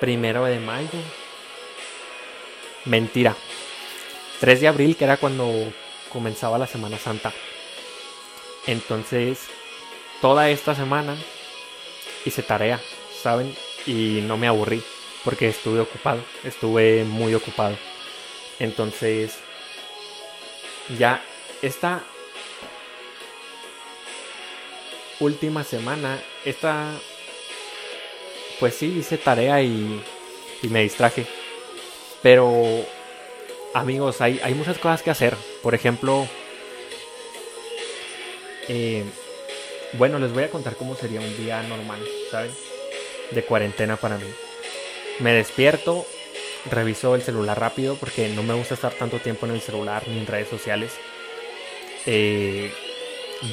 primero 0.00 0.44
de 0.44 0.60
mayo. 0.60 0.88
Mentira. 2.84 3.34
3 4.40 4.60
de 4.60 4.68
abril, 4.68 4.96
que 4.96 5.04
era 5.04 5.16
cuando 5.16 5.50
comenzaba 6.12 6.58
la 6.58 6.66
Semana 6.66 6.98
Santa. 6.98 7.32
Entonces, 8.66 9.40
toda 10.20 10.48
esta 10.48 10.74
semana 10.74 11.16
hice 12.24 12.42
tarea, 12.42 12.80
¿saben? 13.22 13.54
Y 13.86 14.20
no 14.22 14.36
me 14.36 14.46
aburrí, 14.46 14.82
porque 15.24 15.48
estuve 15.48 15.80
ocupado, 15.80 16.22
estuve 16.44 17.04
muy 17.04 17.34
ocupado. 17.34 17.76
Entonces, 18.58 19.38
ya 20.98 21.22
esta 21.62 22.02
última 25.20 25.64
semana, 25.64 26.18
esta, 26.44 26.92
pues 28.64 28.76
sí, 28.76 28.96
hice 28.98 29.18
tarea 29.18 29.60
y, 29.60 30.02
me 30.70 30.80
distraje. 30.80 31.26
Pero, 32.22 32.82
amigos, 33.74 34.22
hay, 34.22 34.40
hay 34.42 34.54
muchas 34.54 34.78
cosas 34.78 35.02
que 35.02 35.10
hacer. 35.10 35.36
Por 35.62 35.74
ejemplo, 35.74 36.26
eh, 38.68 39.04
bueno, 39.98 40.18
les 40.18 40.32
voy 40.32 40.44
a 40.44 40.50
contar 40.50 40.76
cómo 40.76 40.96
sería 40.96 41.20
un 41.20 41.36
día 41.36 41.62
normal, 41.64 42.00
¿saben? 42.30 42.52
De 43.32 43.44
cuarentena 43.44 43.98
para 43.98 44.16
mí. 44.16 44.30
Me 45.18 45.34
despierto, 45.34 46.06
reviso 46.70 47.14
el 47.14 47.20
celular 47.20 47.60
rápido 47.60 47.96
porque 47.96 48.30
no 48.30 48.42
me 48.42 48.54
gusta 48.54 48.72
estar 48.72 48.94
tanto 48.94 49.18
tiempo 49.18 49.44
en 49.44 49.52
el 49.52 49.60
celular 49.60 50.08
ni 50.08 50.16
en 50.16 50.26
redes 50.26 50.48
sociales. 50.48 50.92
Eh, 52.06 52.72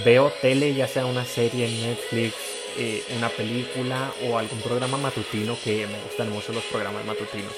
veo 0.06 0.32
tele, 0.42 0.74
ya 0.74 0.88
sea 0.88 1.06
una 1.06 1.26
serie 1.26 1.66
en 1.68 1.82
Netflix, 1.82 2.51
eh, 2.78 3.04
una 3.18 3.30
película 3.30 4.14
o 4.24 4.38
algún 4.38 4.62
programa 4.62 4.98
matutino 4.98 5.58
que 5.64 5.88
me 5.88 6.02
gustan 6.04 6.30
mucho 6.30 6.54
los 6.54 6.64
programas 6.66 7.06
matutinos. 7.06 7.54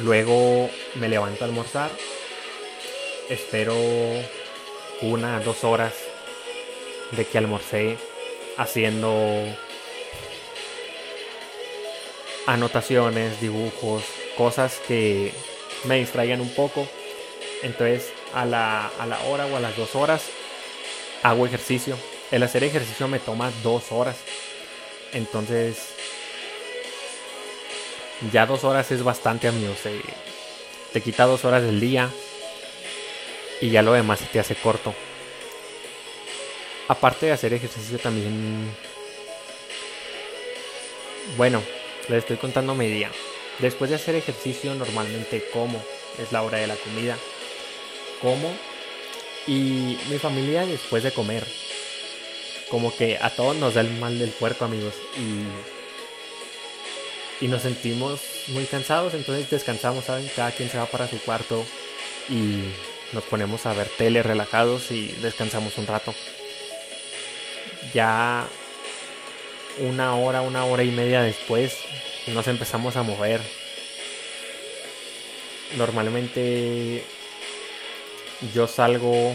Luego 0.00 0.70
me 0.94 1.08
levanto 1.08 1.44
a 1.44 1.48
almorzar, 1.48 1.90
espero 3.28 3.76
una, 5.02 5.40
dos 5.40 5.64
horas 5.64 5.94
de 7.10 7.24
que 7.26 7.38
almorcé 7.38 7.98
haciendo 8.56 9.12
anotaciones, 12.46 13.40
dibujos, 13.40 14.04
cosas 14.36 14.80
que 14.86 15.32
me 15.84 15.98
distraigan 15.98 16.40
un 16.40 16.54
poco. 16.54 16.86
Entonces 17.62 18.12
a 18.34 18.44
la, 18.44 18.88
a 18.98 19.06
la 19.06 19.20
hora 19.24 19.46
o 19.46 19.56
a 19.56 19.60
las 19.60 19.76
dos 19.76 19.94
horas 19.94 20.22
hago 21.22 21.46
ejercicio. 21.46 21.96
El 22.32 22.42
hacer 22.42 22.64
ejercicio 22.64 23.06
me 23.08 23.18
toma 23.18 23.52
dos 23.62 23.92
horas. 23.92 24.16
Entonces 25.12 25.76
ya 28.32 28.46
dos 28.46 28.64
horas 28.64 28.90
es 28.90 29.04
bastante 29.04 29.48
amigos. 29.48 29.76
te 30.92 31.00
quita 31.02 31.26
dos 31.26 31.44
horas 31.44 31.62
del 31.62 31.78
día 31.78 32.08
y 33.60 33.68
ya 33.68 33.82
lo 33.82 33.92
demás 33.92 34.20
se 34.20 34.26
te 34.26 34.40
hace 34.40 34.54
corto. 34.54 34.94
Aparte 36.88 37.26
de 37.26 37.32
hacer 37.32 37.52
ejercicio 37.52 37.98
también... 37.98 38.74
Bueno, 41.36 41.62
les 42.08 42.20
estoy 42.20 42.38
contando 42.38 42.74
mi 42.74 42.88
día. 42.88 43.10
Después 43.58 43.90
de 43.90 43.96
hacer 43.96 44.14
ejercicio 44.14 44.74
normalmente 44.74 45.44
como, 45.52 45.84
es 46.18 46.32
la 46.32 46.42
hora 46.42 46.58
de 46.58 46.66
la 46.66 46.76
comida. 46.76 47.18
Como 48.22 48.50
y 49.46 49.98
mi 50.08 50.18
familia 50.18 50.64
después 50.64 51.02
de 51.02 51.12
comer. 51.12 51.46
Como 52.72 52.92
que 52.96 53.18
a 53.22 53.30
todos 53.30 53.54
nos 53.56 53.74
da 53.74 53.82
el 53.82 53.92
mal 54.00 54.18
del 54.18 54.30
puerco 54.30 54.64
amigos. 54.64 54.94
Y, 57.40 57.44
y 57.44 57.48
nos 57.48 57.62
sentimos 57.62 58.20
muy 58.48 58.64
cansados, 58.64 59.14
entonces 59.14 59.48
descansamos, 59.48 60.06
¿saben? 60.06 60.28
Cada 60.34 60.50
quien 60.50 60.68
se 60.68 60.78
va 60.78 60.86
para 60.86 61.06
su 61.06 61.20
cuarto 61.20 61.64
y 62.28 62.64
nos 63.12 63.22
ponemos 63.24 63.64
a 63.66 63.74
ver 63.74 63.86
tele 63.96 64.24
relajados 64.24 64.90
y 64.90 65.08
descansamos 65.22 65.78
un 65.78 65.86
rato 65.86 66.12
ya 67.92 68.46
una 69.78 70.16
hora, 70.16 70.42
una 70.42 70.64
hora 70.64 70.82
y 70.82 70.90
media 70.90 71.22
después 71.22 71.76
nos 72.28 72.46
empezamos 72.46 72.96
a 72.96 73.02
mover. 73.02 73.40
Normalmente 75.76 77.04
yo 78.54 78.68
salgo 78.68 79.34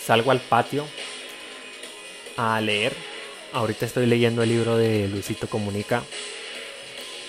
salgo 0.00 0.30
al 0.30 0.40
patio 0.40 0.86
a 2.36 2.60
leer. 2.60 2.94
Ahorita 3.52 3.86
estoy 3.86 4.06
leyendo 4.06 4.42
el 4.42 4.48
libro 4.48 4.76
de 4.76 5.08
Luisito 5.08 5.48
Comunica 5.48 6.02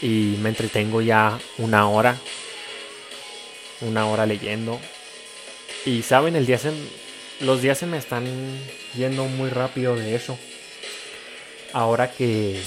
y 0.01 0.37
me 0.41 0.49
entretengo 0.49 1.01
ya 1.01 1.39
una 1.57 1.87
hora, 1.87 2.17
una 3.81 4.07
hora 4.07 4.25
leyendo. 4.25 4.79
Y 5.85 6.01
saben, 6.01 6.35
el 6.35 6.45
día 6.45 6.57
se, 6.57 6.71
los 7.41 7.61
días 7.61 7.77
se 7.77 7.85
me 7.85 7.97
están 7.97 8.25
yendo 8.95 9.25
muy 9.25 9.49
rápido 9.49 9.95
de 9.95 10.15
eso. 10.15 10.37
Ahora 11.73 12.11
que, 12.11 12.61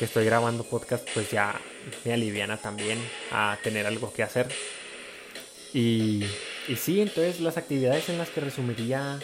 estoy 0.00 0.24
grabando 0.24 0.64
podcast, 0.64 1.08
pues 1.14 1.30
ya 1.30 1.60
me 2.04 2.12
aliviana 2.12 2.56
también 2.56 2.98
a 3.30 3.56
tener 3.62 3.86
algo 3.86 4.12
que 4.12 4.22
hacer. 4.22 4.48
Y, 5.72 6.24
y 6.68 6.76
sí, 6.76 7.00
entonces 7.00 7.40
las 7.40 7.56
actividades 7.56 8.08
en 8.08 8.18
las 8.18 8.30
que 8.30 8.40
resumiría 8.40 9.20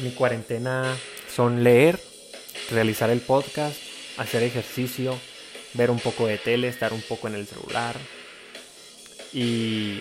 mi 0.00 0.10
cuarentena 0.12 0.96
son 1.34 1.64
leer, 1.64 1.98
realizar 2.70 3.10
el 3.10 3.20
podcast, 3.20 3.76
hacer 4.18 4.42
ejercicio, 4.42 5.18
ver 5.74 5.90
un 5.90 5.98
poco 5.98 6.26
de 6.26 6.38
tele, 6.38 6.68
estar 6.68 6.92
un 6.92 7.02
poco 7.02 7.26
en 7.28 7.34
el 7.34 7.46
celular 7.46 7.96
y 9.32 10.00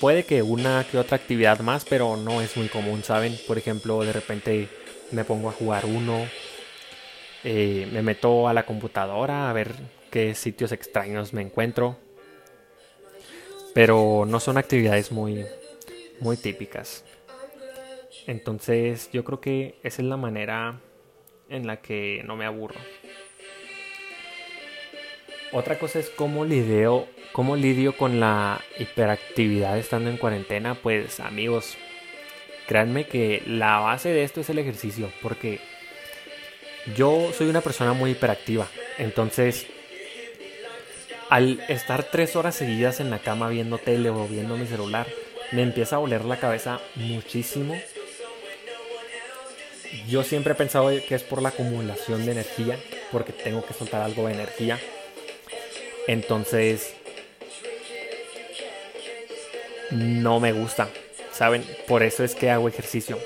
puede 0.00 0.24
que 0.24 0.42
una 0.42 0.86
que 0.90 0.96
otra 0.96 1.16
actividad 1.16 1.60
más, 1.60 1.84
pero 1.84 2.16
no 2.16 2.40
es 2.40 2.56
muy 2.56 2.68
común, 2.68 3.04
¿saben? 3.04 3.38
Por 3.46 3.58
ejemplo, 3.58 4.02
de 4.02 4.12
repente 4.12 4.68
me 5.12 5.24
pongo 5.24 5.50
a 5.50 5.52
jugar 5.52 5.84
uno, 5.84 6.26
eh, 7.44 7.86
me 7.92 8.02
meto 8.02 8.48
a 8.48 8.54
la 8.54 8.64
computadora 8.64 9.50
a 9.50 9.52
ver 9.52 9.74
qué 10.10 10.34
sitios 10.34 10.72
extraños 10.72 11.34
me 11.34 11.42
encuentro, 11.42 11.98
pero 13.74 14.24
no 14.26 14.40
son 14.40 14.56
actividades 14.56 15.12
muy, 15.12 15.44
muy 16.20 16.38
típicas. 16.38 17.04
Entonces 18.30 19.10
yo 19.12 19.24
creo 19.24 19.40
que 19.40 19.74
esa 19.82 20.02
es 20.02 20.06
la 20.06 20.16
manera 20.16 20.78
en 21.48 21.66
la 21.66 21.78
que 21.78 22.22
no 22.24 22.36
me 22.36 22.44
aburro. 22.44 22.78
Otra 25.50 25.80
cosa 25.80 25.98
es 25.98 26.10
cómo 26.10 26.44
lidio, 26.44 27.08
cómo 27.32 27.56
lidio 27.56 27.96
con 27.96 28.20
la 28.20 28.60
hiperactividad 28.78 29.76
estando 29.76 30.10
en 30.10 30.16
cuarentena. 30.16 30.76
Pues 30.76 31.18
amigos, 31.18 31.76
créanme 32.68 33.08
que 33.08 33.42
la 33.46 33.80
base 33.80 34.10
de 34.10 34.22
esto 34.22 34.42
es 34.42 34.50
el 34.50 34.60
ejercicio. 34.60 35.10
Porque 35.22 35.58
yo 36.94 37.32
soy 37.32 37.48
una 37.48 37.62
persona 37.62 37.94
muy 37.94 38.12
hiperactiva. 38.12 38.68
Entonces, 38.98 39.66
al 41.30 41.58
estar 41.66 42.04
tres 42.04 42.36
horas 42.36 42.54
seguidas 42.54 43.00
en 43.00 43.10
la 43.10 43.18
cama 43.18 43.48
viendo 43.48 43.78
tele 43.78 44.08
o 44.08 44.28
viendo 44.28 44.56
mi 44.56 44.66
celular, 44.66 45.08
me 45.50 45.62
empieza 45.62 45.96
a 45.96 45.98
oler 45.98 46.24
la 46.24 46.38
cabeza 46.38 46.80
muchísimo. 46.94 47.74
Yo 50.08 50.22
siempre 50.22 50.52
he 50.52 50.56
pensado 50.56 50.90
que 51.06 51.14
es 51.14 51.22
por 51.22 51.42
la 51.42 51.50
acumulación 51.50 52.24
de 52.24 52.32
energía, 52.32 52.78
porque 53.10 53.32
tengo 53.32 53.64
que 53.64 53.74
soltar 53.74 54.02
algo 54.02 54.26
de 54.26 54.34
energía. 54.34 54.78
Entonces, 56.06 56.94
no 59.90 60.40
me 60.40 60.52
gusta, 60.52 60.88
¿saben? 61.32 61.64
Por 61.86 62.02
eso 62.02 62.24
es 62.24 62.34
que 62.34 62.50
hago 62.50 62.68
ejercicio. 62.68 63.18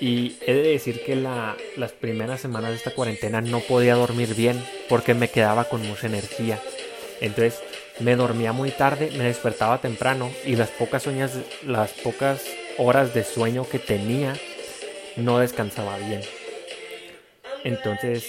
Y 0.00 0.36
he 0.46 0.52
de 0.52 0.62
decir 0.62 1.02
que 1.04 1.16
las 1.16 1.92
primeras 1.92 2.40
semanas 2.40 2.70
de 2.70 2.76
esta 2.76 2.90
cuarentena 2.90 3.40
no 3.40 3.60
podía 3.60 3.94
dormir 3.94 4.34
bien 4.34 4.64
porque 4.88 5.14
me 5.14 5.28
quedaba 5.28 5.64
con 5.64 5.86
mucha 5.86 6.06
energía. 6.06 6.60
Entonces 7.20 7.60
me 8.00 8.16
dormía 8.16 8.52
muy 8.52 8.70
tarde, 8.70 9.10
me 9.16 9.24
despertaba 9.24 9.80
temprano 9.80 10.30
y 10.44 10.56
las 10.56 10.70
pocas, 10.70 11.06
las 11.64 11.92
pocas 11.92 12.42
horas 12.76 13.14
de 13.14 13.24
sueño 13.24 13.66
que 13.68 13.78
tenía 13.78 14.34
no 15.16 15.38
descansaba 15.38 15.98
bien. 15.98 16.22
Entonces 17.64 18.24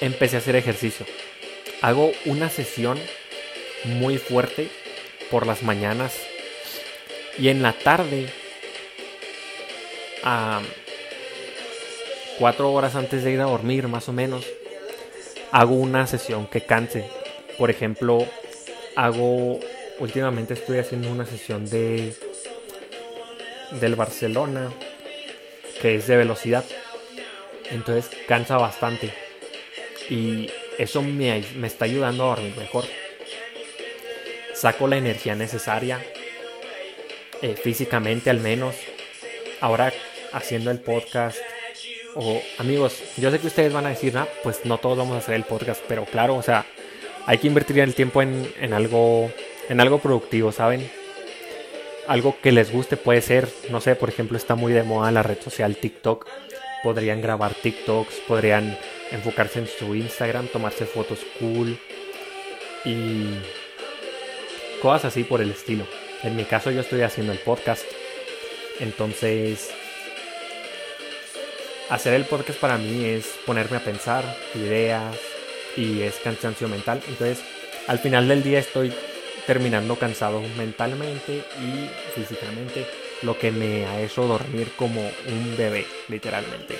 empecé 0.00 0.36
a 0.36 0.38
hacer 0.38 0.56
ejercicio. 0.56 1.06
Hago 1.82 2.12
una 2.24 2.48
sesión 2.48 2.98
muy 3.84 4.18
fuerte 4.18 4.68
por 5.30 5.46
las 5.46 5.62
mañanas 5.62 6.14
y 7.38 7.48
en 7.48 7.62
la 7.62 7.72
tarde 7.72 8.26
a 10.24 10.60
cuatro 12.38 12.72
horas 12.72 12.94
antes 12.94 13.24
de 13.24 13.32
ir 13.32 13.40
a 13.40 13.44
dormir 13.44 13.88
más 13.88 14.08
o 14.08 14.12
menos 14.12 14.44
hago 15.52 15.74
una 15.74 16.06
sesión 16.06 16.46
que 16.46 16.62
canse 16.62 17.08
por 17.56 17.70
ejemplo 17.70 18.26
hago 18.96 19.60
últimamente 20.00 20.54
estoy 20.54 20.78
haciendo 20.78 21.10
una 21.10 21.24
sesión 21.24 21.68
de 21.70 22.14
del 23.72 23.94
Barcelona 23.94 24.70
que 25.80 25.96
es 25.96 26.06
de 26.06 26.16
velocidad 26.16 26.64
entonces 27.70 28.10
cansa 28.26 28.56
bastante 28.56 29.12
y 30.10 30.50
eso 30.78 31.02
me, 31.02 31.44
me 31.56 31.66
está 31.66 31.84
ayudando 31.84 32.24
a 32.24 32.36
dormir 32.36 32.56
mejor 32.56 32.84
saco 34.58 34.88
la 34.88 34.96
energía 34.96 35.36
necesaria, 35.36 36.04
eh, 37.42 37.54
físicamente 37.54 38.28
al 38.30 38.40
menos. 38.40 38.74
Ahora 39.60 39.92
haciendo 40.32 40.70
el 40.70 40.80
podcast, 40.80 41.38
o 42.14 42.42
amigos, 42.58 43.00
yo 43.16 43.30
sé 43.30 43.38
que 43.38 43.46
ustedes 43.46 43.72
van 43.72 43.86
a 43.86 43.90
decir, 43.90 44.16
ah, 44.16 44.28
pues 44.42 44.64
no 44.64 44.78
todos 44.78 44.98
vamos 44.98 45.14
a 45.14 45.18
hacer 45.18 45.34
el 45.34 45.44
podcast, 45.44 45.82
pero 45.88 46.04
claro, 46.04 46.34
o 46.34 46.42
sea, 46.42 46.66
hay 47.26 47.38
que 47.38 47.46
invertir 47.46 47.78
el 47.78 47.94
tiempo 47.94 48.20
en, 48.20 48.52
en 48.60 48.72
algo, 48.72 49.30
en 49.68 49.80
algo 49.80 49.98
productivo, 49.98 50.52
¿saben? 50.52 50.90
Algo 52.08 52.38
que 52.40 52.52
les 52.52 52.72
guste 52.72 52.96
puede 52.96 53.20
ser, 53.20 53.48
no 53.68 53.82
sé, 53.82 53.94
por 53.94 54.08
ejemplo, 54.08 54.38
está 54.38 54.54
muy 54.54 54.72
de 54.72 54.82
moda 54.82 55.10
la 55.10 55.22
red 55.22 55.38
social 55.42 55.76
TikTok. 55.76 56.26
Podrían 56.82 57.20
grabar 57.20 57.52
TikToks, 57.52 58.20
podrían 58.26 58.78
enfocarse 59.12 59.58
en 59.58 59.66
su 59.66 59.94
Instagram, 59.94 60.46
tomarse 60.48 60.86
fotos 60.86 61.18
cool 61.38 61.78
y 62.86 63.26
cosas 64.80 65.06
así 65.06 65.22
por 65.22 65.42
el 65.42 65.50
estilo. 65.50 65.84
En 66.22 66.34
mi 66.34 66.44
caso 66.44 66.70
yo 66.70 66.80
estoy 66.80 67.02
haciendo 67.02 67.34
el 67.34 67.40
podcast. 67.40 67.84
Entonces, 68.80 69.70
hacer 71.90 72.14
el 72.14 72.24
podcast 72.24 72.58
para 72.58 72.78
mí 72.78 73.04
es 73.04 73.26
ponerme 73.44 73.76
a 73.76 73.84
pensar 73.84 74.24
ideas 74.54 75.14
y 75.76 76.00
es 76.00 76.14
cansancio 76.16 76.68
mental. 76.68 77.02
Entonces, 77.06 77.40
al 77.86 77.98
final 77.98 78.28
del 78.28 78.42
día 78.42 78.60
estoy 78.60 78.94
terminando 79.48 79.98
cansado 79.98 80.42
mentalmente 80.58 81.38
y 81.38 81.88
físicamente, 82.14 82.86
lo 83.22 83.38
que 83.38 83.50
me 83.50 83.86
ha 83.86 83.98
hecho 84.02 84.26
dormir 84.26 84.72
como 84.76 85.00
un 85.00 85.56
bebé, 85.56 85.86
literalmente. 86.08 86.78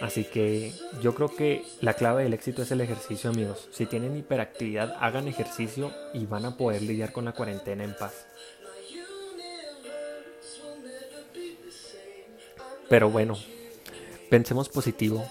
Así 0.00 0.24
que 0.24 0.72
yo 1.02 1.14
creo 1.14 1.28
que 1.36 1.62
la 1.82 1.92
clave 1.92 2.22
del 2.22 2.32
éxito 2.32 2.62
es 2.62 2.70
el 2.70 2.80
ejercicio, 2.80 3.28
amigos. 3.28 3.68
Si 3.72 3.84
tienen 3.84 4.16
hiperactividad, 4.16 4.96
hagan 5.00 5.28
ejercicio 5.28 5.92
y 6.14 6.24
van 6.24 6.46
a 6.46 6.56
poder 6.56 6.80
lidiar 6.80 7.12
con 7.12 7.26
la 7.26 7.32
cuarentena 7.32 7.84
en 7.84 7.94
paz. 7.94 8.24
Pero 12.88 13.10
bueno, 13.10 13.36
pensemos 14.30 14.70
positivo. 14.70 15.28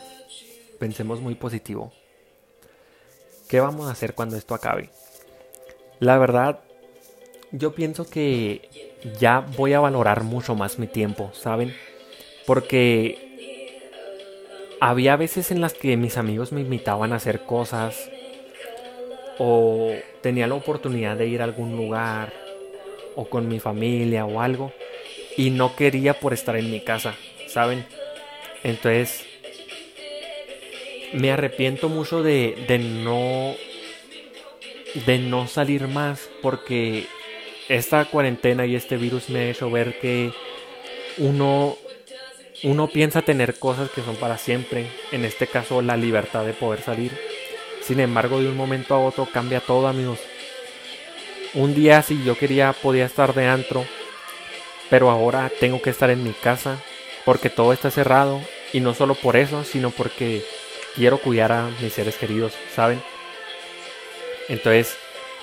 Pensemos 0.77 1.21
muy 1.21 1.33
positivo. 1.33 1.91
¿Qué 3.47 3.59
vamos 3.59 3.87
a 3.87 3.93
hacer 3.93 4.13
cuando 4.13 4.37
esto 4.37 4.53
acabe? 4.53 4.91
La 5.99 6.17
verdad, 6.17 6.59
yo 7.51 7.73
pienso 7.73 8.09
que 8.09 8.69
ya 9.19 9.39
voy 9.57 9.73
a 9.73 9.79
valorar 9.79 10.23
mucho 10.23 10.55
más 10.55 10.79
mi 10.79 10.87
tiempo, 10.87 11.31
¿saben? 11.33 11.75
Porque 12.45 13.17
había 14.79 15.17
veces 15.17 15.51
en 15.51 15.59
las 15.59 15.73
que 15.73 15.97
mis 15.97 16.17
amigos 16.17 16.51
me 16.53 16.61
invitaban 16.61 17.11
a 17.11 17.17
hacer 17.17 17.41
cosas 17.41 18.09
o 19.39 19.93
tenía 20.21 20.47
la 20.47 20.55
oportunidad 20.55 21.17
de 21.17 21.27
ir 21.27 21.41
a 21.41 21.45
algún 21.45 21.75
lugar 21.75 22.31
o 23.15 23.25
con 23.25 23.49
mi 23.49 23.59
familia 23.59 24.25
o 24.25 24.41
algo 24.41 24.71
y 25.35 25.49
no 25.49 25.75
quería 25.75 26.13
por 26.13 26.33
estar 26.33 26.55
en 26.55 26.71
mi 26.71 26.79
casa, 26.79 27.15
¿saben? 27.47 27.85
Entonces 28.63 29.25
me 31.13 31.31
arrepiento 31.31 31.89
mucho 31.89 32.23
de, 32.23 32.65
de 32.67 32.79
no 32.79 33.53
de 34.93 35.19
no 35.19 35.47
salir 35.47 35.87
más 35.87 36.29
porque 36.41 37.07
esta 37.67 38.05
cuarentena 38.05 38.65
y 38.65 38.75
este 38.75 38.97
virus 38.97 39.29
me 39.29 39.39
ha 39.39 39.49
hecho 39.49 39.69
ver 39.69 39.99
que 39.99 40.31
uno 41.17 41.77
uno 42.63 42.87
piensa 42.87 43.21
tener 43.21 43.57
cosas 43.57 43.89
que 43.89 44.01
son 44.01 44.15
para 44.17 44.37
siempre, 44.37 44.87
en 45.11 45.23
este 45.23 45.47
caso 45.47 45.81
la 45.81 45.95
libertad 45.95 46.45
de 46.45 46.53
poder 46.53 46.81
salir. 46.81 47.17
Sin 47.81 47.99
embargo, 47.99 48.41
de 48.41 48.49
un 48.49 48.57
momento 48.57 48.93
a 48.93 48.99
otro 48.99 49.25
cambia 49.31 49.61
todo, 49.61 49.87
amigos. 49.87 50.19
Un 51.53 51.73
día 51.73 52.01
si 52.01 52.21
yo 52.23 52.37
quería 52.37 52.73
podía 52.73 53.05
estar 53.05 53.33
de 53.33 53.47
antro, 53.47 53.85
pero 54.89 55.09
ahora 55.09 55.49
tengo 55.59 55.81
que 55.81 55.89
estar 55.89 56.09
en 56.09 56.23
mi 56.23 56.31
casa 56.31 56.79
porque 57.25 57.49
todo 57.49 57.73
está 57.73 57.91
cerrado 57.91 58.41
y 58.73 58.81
no 58.81 58.93
solo 58.93 59.15
por 59.15 59.37
eso, 59.37 59.63
sino 59.63 59.89
porque 59.89 60.43
quiero 60.95 61.19
cuidar 61.19 61.51
a 61.51 61.69
mis 61.81 61.93
seres 61.93 62.15
queridos, 62.15 62.53
¿saben? 62.75 63.01
Entonces, 64.49 64.97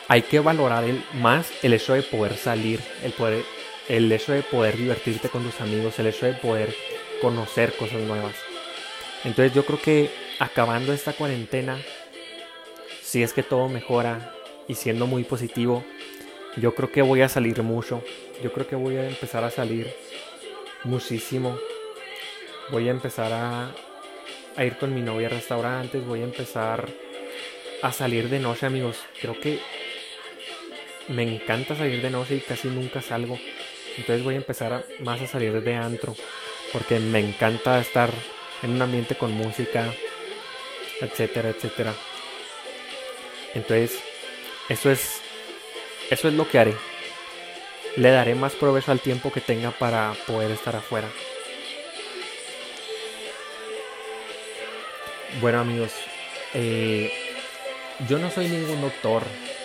hay 0.09 0.23
que 0.23 0.41
valorar 0.41 0.85
el, 0.85 1.03
más 1.15 1.51
el 1.63 1.73
hecho 1.73 1.95
de 1.95 2.03
poder 2.03 2.37
salir, 2.37 2.81
el 3.03 3.13
poder 3.13 3.45
el 3.89 4.11
hecho 4.11 4.33
de 4.33 4.43
poder 4.43 4.77
divertirte 4.77 5.29
con 5.29 5.45
tus 5.45 5.61
amigos, 5.61 5.99
el 5.99 6.09
hecho 6.09 6.27
de 6.27 6.35
poder 6.35 6.75
conocer 7.21 7.73
cosas 7.77 8.01
nuevas. 8.01 8.35
Entonces 9.25 9.55
yo 9.55 9.65
creo 9.65 9.81
que 9.81 10.11
acabando 10.39 10.93
esta 10.93 11.13
cuarentena, 11.13 11.79
si 13.03 13.23
es 13.23 13.33
que 13.33 13.43
todo 13.43 13.69
mejora 13.69 14.35
y 14.69 14.75
siendo 14.75 15.07
muy 15.07 15.25
positivo, 15.25 15.85
yo 16.57 16.75
creo 16.75 16.91
que 16.91 17.03
voy 17.03 17.23
a 17.23 17.29
salir 17.29 17.63
mucho. 17.63 18.03
Yo 18.43 18.53
creo 18.53 18.67
que 18.67 18.77
voy 18.77 18.97
a 18.97 19.09
empezar 19.09 19.45
a 19.45 19.51
salir 19.51 19.93
muchísimo. 20.85 21.59
Voy 22.71 22.89
a 22.89 22.91
empezar 22.91 23.33
a, 23.33 23.71
a 24.57 24.65
ir 24.65 24.77
con 24.79 24.95
mi 24.95 25.03
novia 25.03 25.29
a 25.29 25.31
restaurantes. 25.31 26.05
Voy 26.05 26.21
a 26.23 26.25
empezar 26.25 26.89
a 27.83 27.93
salir 27.93 28.29
de 28.29 28.39
noche, 28.39 28.67
amigos. 28.67 28.99
Creo 29.21 29.39
que 29.39 29.61
me 31.09 31.23
encanta 31.23 31.77
salir 31.77 32.03
de 32.03 32.11
noche 32.11 32.37
y 32.37 32.41
casi 32.41 32.69
nunca 32.69 33.01
salgo. 33.01 33.39
Entonces 33.97 34.25
voy 34.25 34.35
a 34.35 34.39
empezar 34.39 34.85
más 35.01 35.21
a 35.21 35.27
salir 35.27 35.61
de 35.63 35.75
antro 35.75 36.15
porque 36.73 36.99
me 36.99 37.21
encanta 37.21 37.81
estar 37.81 38.11
en 38.63 38.73
un 38.73 38.83
ambiente 38.83 39.15
con 39.15 39.33
música, 39.33 39.93
etcétera, 41.01 41.51
etcétera. 41.51 41.95
Entonces, 43.55 43.99
eso 44.69 44.91
es 44.91 45.21
eso 46.11 46.29
es 46.29 46.35
lo 46.35 46.49
que 46.49 46.59
haré. 46.59 46.75
Le 47.97 48.11
daré 48.11 48.35
más 48.35 48.55
provecho 48.55 48.93
al 48.93 49.01
tiempo 49.01 49.33
que 49.33 49.41
tenga 49.41 49.71
para 49.71 50.15
poder 50.27 50.51
estar 50.51 50.77
afuera. 50.77 51.09
Bueno 55.41 55.61
amigos, 55.61 55.93
eh, 56.55 57.26
yo 58.09 58.19
no 58.19 58.31
soy 58.31 58.49
ningún 58.49 58.81
doctor, 58.81 59.23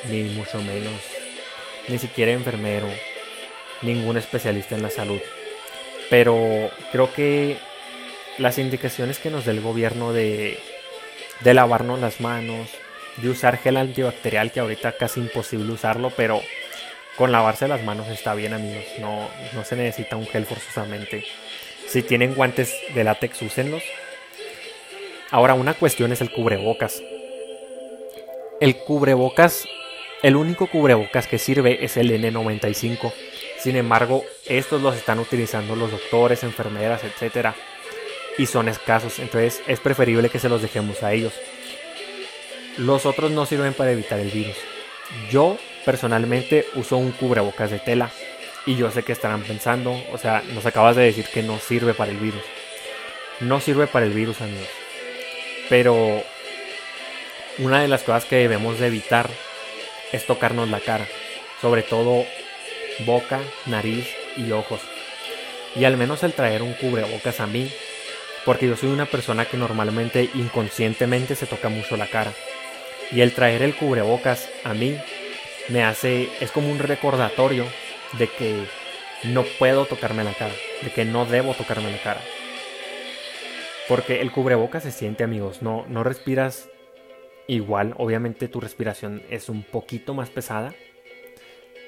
ni 0.09 0.23
mucho 0.23 0.61
menos, 0.61 0.93
ni 1.87 1.97
siquiera 1.99 2.31
enfermero, 2.31 2.87
ningún 3.81 4.17
especialista 4.17 4.75
en 4.75 4.83
la 4.83 4.89
salud. 4.89 5.19
Pero 6.09 6.71
creo 6.91 7.13
que 7.13 7.57
las 8.37 8.57
indicaciones 8.57 9.19
que 9.19 9.29
nos 9.29 9.45
da 9.45 9.51
el 9.51 9.61
gobierno 9.61 10.13
de, 10.13 10.59
lavarnos 11.43 11.99
las 11.99 12.21
manos, 12.21 12.69
de 13.17 13.29
usar 13.29 13.57
gel 13.57 13.77
antibacterial, 13.77 14.51
que 14.51 14.61
ahorita 14.61 14.93
casi 14.93 15.19
imposible 15.19 15.71
usarlo, 15.73 16.11
pero 16.15 16.41
con 17.17 17.31
lavarse 17.31 17.67
las 17.67 17.83
manos 17.83 18.07
está 18.07 18.33
bien 18.33 18.53
amigos, 18.53 18.85
no, 18.99 19.27
no 19.53 19.65
se 19.65 19.75
necesita 19.75 20.15
un 20.15 20.27
gel 20.27 20.45
forzosamente. 20.45 21.25
Si 21.87 22.01
tienen 22.01 22.35
guantes 22.35 22.73
de 22.95 23.03
látex, 23.03 23.41
úsenlos. 23.41 23.83
Ahora, 25.29 25.53
una 25.53 25.73
cuestión 25.73 26.11
es 26.13 26.21
el 26.21 26.31
cubrebocas. 26.31 27.01
El 28.61 28.77
cubrebocas, 28.77 29.67
el 30.23 30.37
único 30.37 30.67
cubrebocas 30.67 31.27
que 31.27 31.37
sirve 31.37 31.83
es 31.83 31.97
el 31.97 32.11
N95 32.11 33.11
sin 33.61 33.75
embargo, 33.75 34.25
estos 34.47 34.81
los 34.81 34.95
están 34.95 35.19
utilizando 35.19 35.75
los 35.75 35.91
doctores, 35.91 36.41
enfermeras, 36.41 37.01
etc. 37.03 37.49
Y 38.39 38.47
son 38.47 38.67
escasos, 38.67 39.19
entonces 39.19 39.61
es 39.67 39.79
preferible 39.79 40.29
que 40.29 40.39
se 40.39 40.49
los 40.49 40.63
dejemos 40.63 41.03
a 41.03 41.13
ellos. 41.13 41.33
Los 42.77 43.05
otros 43.05 43.29
no 43.29 43.45
sirven 43.45 43.75
para 43.75 43.91
evitar 43.91 44.19
el 44.19 44.31
virus. 44.31 44.55
Yo 45.29 45.57
personalmente 45.85 46.65
uso 46.73 46.97
un 46.97 47.11
cubrebocas 47.11 47.69
de 47.69 47.77
tela. 47.77 48.09
Y 48.65 48.75
yo 48.75 48.89
sé 48.89 49.03
que 49.03 49.11
estarán 49.11 49.43
pensando, 49.43 49.95
o 50.11 50.17
sea, 50.17 50.43
nos 50.55 50.65
acabas 50.65 50.95
de 50.95 51.03
decir 51.03 51.25
que 51.31 51.43
no 51.43 51.59
sirve 51.59 51.93
para 51.93 52.11
el 52.11 52.17
virus. 52.17 52.41
No 53.41 53.59
sirve 53.59 53.85
para 53.85 54.07
el 54.07 54.13
virus, 54.13 54.41
amigos. 54.41 54.69
Pero 55.69 56.23
una 57.59 57.81
de 57.81 57.87
las 57.87 58.03
cosas 58.03 58.25
que 58.25 58.37
debemos 58.37 58.79
de 58.79 58.87
evitar 58.87 59.29
es 60.11 60.25
tocarnos 60.25 60.69
la 60.69 60.79
cara. 60.79 61.07
Sobre 61.61 61.83
todo 61.83 62.25
boca, 63.05 63.39
nariz 63.65 64.07
y 64.37 64.51
ojos. 64.51 64.81
Y 65.75 65.85
al 65.85 65.97
menos 65.97 66.23
el 66.23 66.33
traer 66.33 66.61
un 66.61 66.73
cubrebocas 66.73 67.39
a 67.39 67.47
mí. 67.47 67.71
Porque 68.45 68.67
yo 68.67 68.75
soy 68.75 68.89
una 68.89 69.05
persona 69.05 69.45
que 69.45 69.57
normalmente 69.57 70.29
inconscientemente 70.33 71.35
se 71.35 71.45
toca 71.45 71.69
mucho 71.69 71.95
la 71.97 72.07
cara. 72.07 72.33
Y 73.11 73.21
el 73.21 73.33
traer 73.33 73.61
el 73.61 73.75
cubrebocas 73.75 74.49
a 74.63 74.73
mí 74.73 74.97
me 75.69 75.83
hace, 75.83 76.29
es 76.39 76.51
como 76.51 76.71
un 76.71 76.79
recordatorio 76.79 77.65
de 78.13 78.27
que 78.27 78.65
no 79.23 79.43
puedo 79.43 79.85
tocarme 79.85 80.23
la 80.23 80.33
cara, 80.33 80.53
de 80.81 80.89
que 80.91 81.05
no 81.05 81.25
debo 81.25 81.53
tocarme 81.53 81.91
la 81.91 82.01
cara. 82.01 82.21
Porque 83.87 84.21
el 84.21 84.31
cubrebocas 84.31 84.83
se 84.83 84.91
siente, 84.91 85.23
amigos, 85.23 85.61
no, 85.61 85.85
no 85.87 86.03
respiras 86.03 86.69
igual, 87.55 87.93
obviamente 87.97 88.47
tu 88.47 88.61
respiración 88.61 89.21
es 89.29 89.49
un 89.49 89.63
poquito 89.63 90.13
más 90.13 90.29
pesada. 90.29 90.73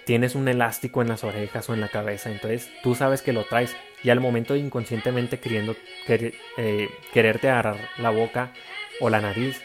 Tienes 0.06 0.36
un 0.36 0.50
elástico 0.50 1.02
en 1.02 1.08
las 1.08 1.24
orejas 1.24 1.70
o 1.70 1.74
en 1.74 1.80
la 1.80 1.88
cabeza, 1.88 2.30
entonces 2.30 2.70
tú 2.84 2.96
sabes 2.96 3.22
que 3.22 3.32
lo 3.32 3.46
traes 3.46 3.74
y 4.04 4.10
al 4.10 4.20
momento 4.20 4.54
de 4.54 4.60
inconscientemente 4.60 5.40
queriendo 5.40 5.78
eh, 6.10 6.90
quererte 7.14 7.50
agarrar 7.50 7.78
la 7.98 8.10
boca 8.10 8.52
o 9.00 9.10
la 9.10 9.22
nariz, 9.22 9.62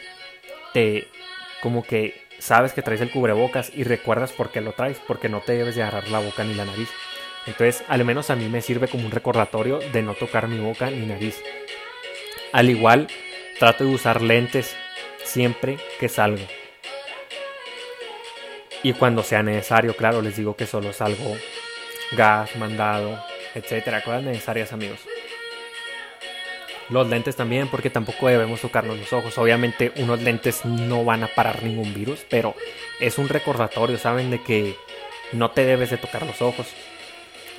te 0.73 1.09
como 1.61 1.83
que 1.83 2.21
sabes 2.37 2.71
que 2.71 2.81
traes 2.81 3.01
el 3.01 3.11
cubrebocas 3.11 3.69
y 3.75 3.83
recuerdas 3.83 4.31
por 4.31 4.49
qué 4.51 4.61
lo 4.61 4.71
traes, 4.71 5.01
porque 5.05 5.27
no 5.27 5.41
te 5.41 5.51
debes 5.51 5.75
de 5.75 5.83
agarrar 5.83 6.07
la 6.07 6.19
boca 6.19 6.45
ni 6.45 6.53
la 6.53 6.63
nariz. 6.63 6.89
Entonces, 7.45 7.83
al 7.89 8.05
menos 8.05 8.29
a 8.29 8.37
mí 8.37 8.47
me 8.47 8.61
sirve 8.61 8.87
como 8.87 9.05
un 9.05 9.11
recordatorio 9.11 9.79
de 9.91 10.01
no 10.01 10.13
tocar 10.13 10.47
mi 10.47 10.59
boca 10.59 10.89
ni 10.89 11.05
nariz. 11.05 11.41
Al 12.53 12.69
igual, 12.69 13.07
trato 13.59 13.83
de 13.83 13.93
usar 13.93 14.21
lentes 14.21 14.77
siempre 15.29 15.77
que 15.99 16.09
salgo. 16.09 16.45
Y 18.83 18.93
cuando 18.93 19.23
sea 19.23 19.43
necesario, 19.43 19.95
claro, 19.95 20.21
les 20.21 20.37
digo 20.37 20.55
que 20.55 20.65
solo 20.65 20.93
salgo 20.93 21.35
gas, 22.11 22.55
mandado, 22.55 23.23
etcétera, 23.53 24.01
cosas 24.03 24.23
necesarias, 24.23 24.73
amigos. 24.73 24.99
Los 26.89 27.07
lentes 27.07 27.35
también, 27.35 27.67
porque 27.67 27.91
tampoco 27.91 28.27
debemos 28.27 28.61
tocarnos 28.61 28.97
los 28.97 29.13
ojos. 29.13 29.37
Obviamente 29.37 29.91
unos 29.97 30.21
lentes 30.21 30.65
no 30.65 31.05
van 31.05 31.23
a 31.23 31.27
parar 31.27 31.61
ningún 31.61 31.93
virus, 31.93 32.25
pero 32.29 32.55
es 32.99 33.19
un 33.19 33.29
recordatorio, 33.29 33.97
¿saben? 33.99 34.31
De 34.31 34.41
que 34.41 34.75
no 35.33 35.51
te 35.51 35.65
debes 35.65 35.91
de 35.91 35.97
tocar 35.97 36.25
los 36.25 36.41
ojos. 36.41 36.67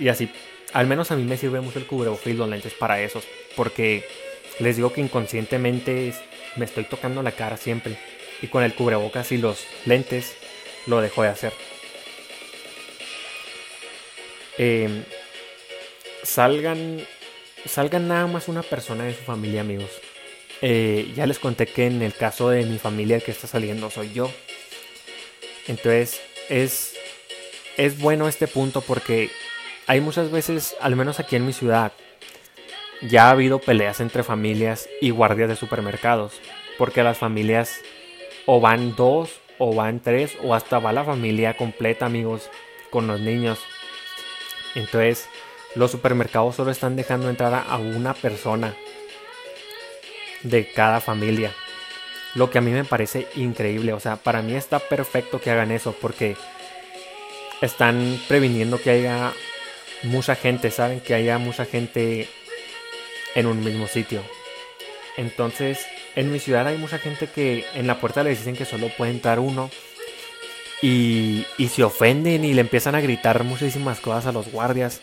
Y 0.00 0.08
así, 0.08 0.32
al 0.72 0.86
menos 0.86 1.12
a 1.12 1.16
mí 1.16 1.22
me 1.22 1.36
sirve 1.36 1.60
mucho 1.60 1.78
el 1.78 1.86
cubrebocas 1.86 2.26
y 2.26 2.32
los 2.32 2.48
lentes 2.48 2.74
para 2.74 3.00
eso, 3.00 3.22
porque 3.54 4.04
les 4.58 4.76
digo 4.76 4.92
que 4.92 5.00
inconscientemente 5.00 6.12
me 6.56 6.64
estoy 6.64 6.84
tocando 6.84 7.22
la 7.22 7.32
cara 7.32 7.56
siempre. 7.56 7.98
Y 8.42 8.48
con 8.48 8.62
el 8.62 8.74
cubrebocas 8.74 9.32
y 9.32 9.38
los 9.38 9.64
lentes 9.84 10.34
lo 10.86 11.00
dejo 11.00 11.22
de 11.22 11.28
hacer. 11.28 11.52
Em, 14.58 15.04
salgan 16.22 17.06
salgan 17.66 18.08
nada 18.08 18.26
más 18.26 18.48
una 18.48 18.62
persona 18.62 19.04
de 19.04 19.14
su 19.14 19.22
familia, 19.22 19.60
amigos. 19.60 19.90
Eh, 20.62 21.12
ya 21.14 21.26
les 21.26 21.38
conté 21.38 21.66
que 21.66 21.86
en 21.86 22.02
el 22.02 22.14
caso 22.14 22.50
de 22.50 22.64
mi 22.64 22.78
familia 22.78 23.16
el 23.16 23.22
que 23.22 23.30
está 23.30 23.46
saliendo 23.46 23.90
soy 23.90 24.12
yo. 24.12 24.30
Entonces 25.68 26.20
es, 26.48 26.94
es 27.76 27.98
bueno 27.98 28.28
este 28.28 28.46
punto 28.46 28.80
porque 28.80 29.30
hay 29.86 30.00
muchas 30.00 30.30
veces, 30.30 30.76
al 30.80 30.96
menos 30.96 31.20
aquí 31.20 31.36
en 31.36 31.46
mi 31.46 31.52
ciudad, 31.52 31.92
ya 33.02 33.26
ha 33.26 33.30
habido 33.30 33.58
peleas 33.58 34.00
entre 34.00 34.22
familias 34.22 34.88
y 35.00 35.10
guardias 35.10 35.48
de 35.48 35.56
supermercados. 35.56 36.40
Porque 36.78 37.02
las 37.02 37.18
familias 37.18 37.80
o 38.46 38.60
van 38.60 38.96
dos 38.96 39.40
o 39.58 39.74
van 39.74 40.00
tres 40.00 40.36
o 40.42 40.54
hasta 40.54 40.78
va 40.78 40.92
la 40.92 41.04
familia 41.04 41.56
completa, 41.56 42.06
amigos, 42.06 42.50
con 42.90 43.06
los 43.06 43.20
niños. 43.20 43.58
Entonces 44.74 45.28
los 45.74 45.90
supermercados 45.90 46.56
solo 46.56 46.70
están 46.70 46.96
dejando 46.96 47.30
entrar 47.30 47.64
a 47.68 47.76
una 47.76 48.14
persona 48.14 48.74
de 50.42 50.70
cada 50.72 51.00
familia. 51.00 51.54
Lo 52.34 52.50
que 52.50 52.58
a 52.58 52.60
mí 52.60 52.70
me 52.70 52.84
parece 52.84 53.28
increíble. 53.36 53.92
O 53.92 54.00
sea, 54.00 54.16
para 54.16 54.42
mí 54.42 54.54
está 54.54 54.78
perfecto 54.78 55.40
que 55.40 55.50
hagan 55.50 55.70
eso 55.70 55.94
porque 56.00 56.36
están 57.60 58.20
previniendo 58.28 58.80
que 58.80 58.90
haya 58.90 59.32
mucha 60.02 60.34
gente, 60.34 60.70
¿saben? 60.70 61.00
Que 61.00 61.14
haya 61.14 61.38
mucha 61.38 61.64
gente 61.64 62.28
en 63.34 63.46
un 63.46 63.62
mismo 63.64 63.86
sitio. 63.86 64.22
Entonces, 65.16 65.86
en 66.16 66.32
mi 66.32 66.38
ciudad 66.38 66.66
hay 66.66 66.78
mucha 66.78 66.98
gente 66.98 67.26
que 67.26 67.64
en 67.74 67.86
la 67.86 68.00
puerta 68.00 68.22
les 68.22 68.38
dicen 68.38 68.56
que 68.56 68.64
solo 68.64 68.88
puede 68.96 69.10
entrar 69.10 69.38
uno. 69.38 69.70
Y, 70.82 71.44
y 71.58 71.68
se 71.68 71.84
ofenden 71.84 72.42
y 72.42 72.54
le 72.54 72.62
empiezan 72.62 72.94
a 72.94 73.02
gritar 73.02 73.44
muchísimas 73.44 74.00
cosas 74.00 74.24
a 74.26 74.32
los 74.32 74.50
guardias 74.50 75.02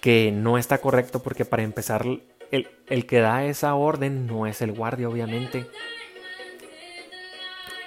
que 0.00 0.30
no 0.32 0.58
está 0.58 0.78
correcto 0.78 1.22
porque 1.22 1.44
para 1.44 1.62
empezar 1.62 2.04
el, 2.50 3.06
que 3.06 3.18
da 3.20 3.44
esa 3.44 3.74
orden 3.74 4.26
no 4.26 4.46
es 4.46 4.62
el 4.62 4.72
guardia 4.72 5.08
obviamente. 5.08 5.66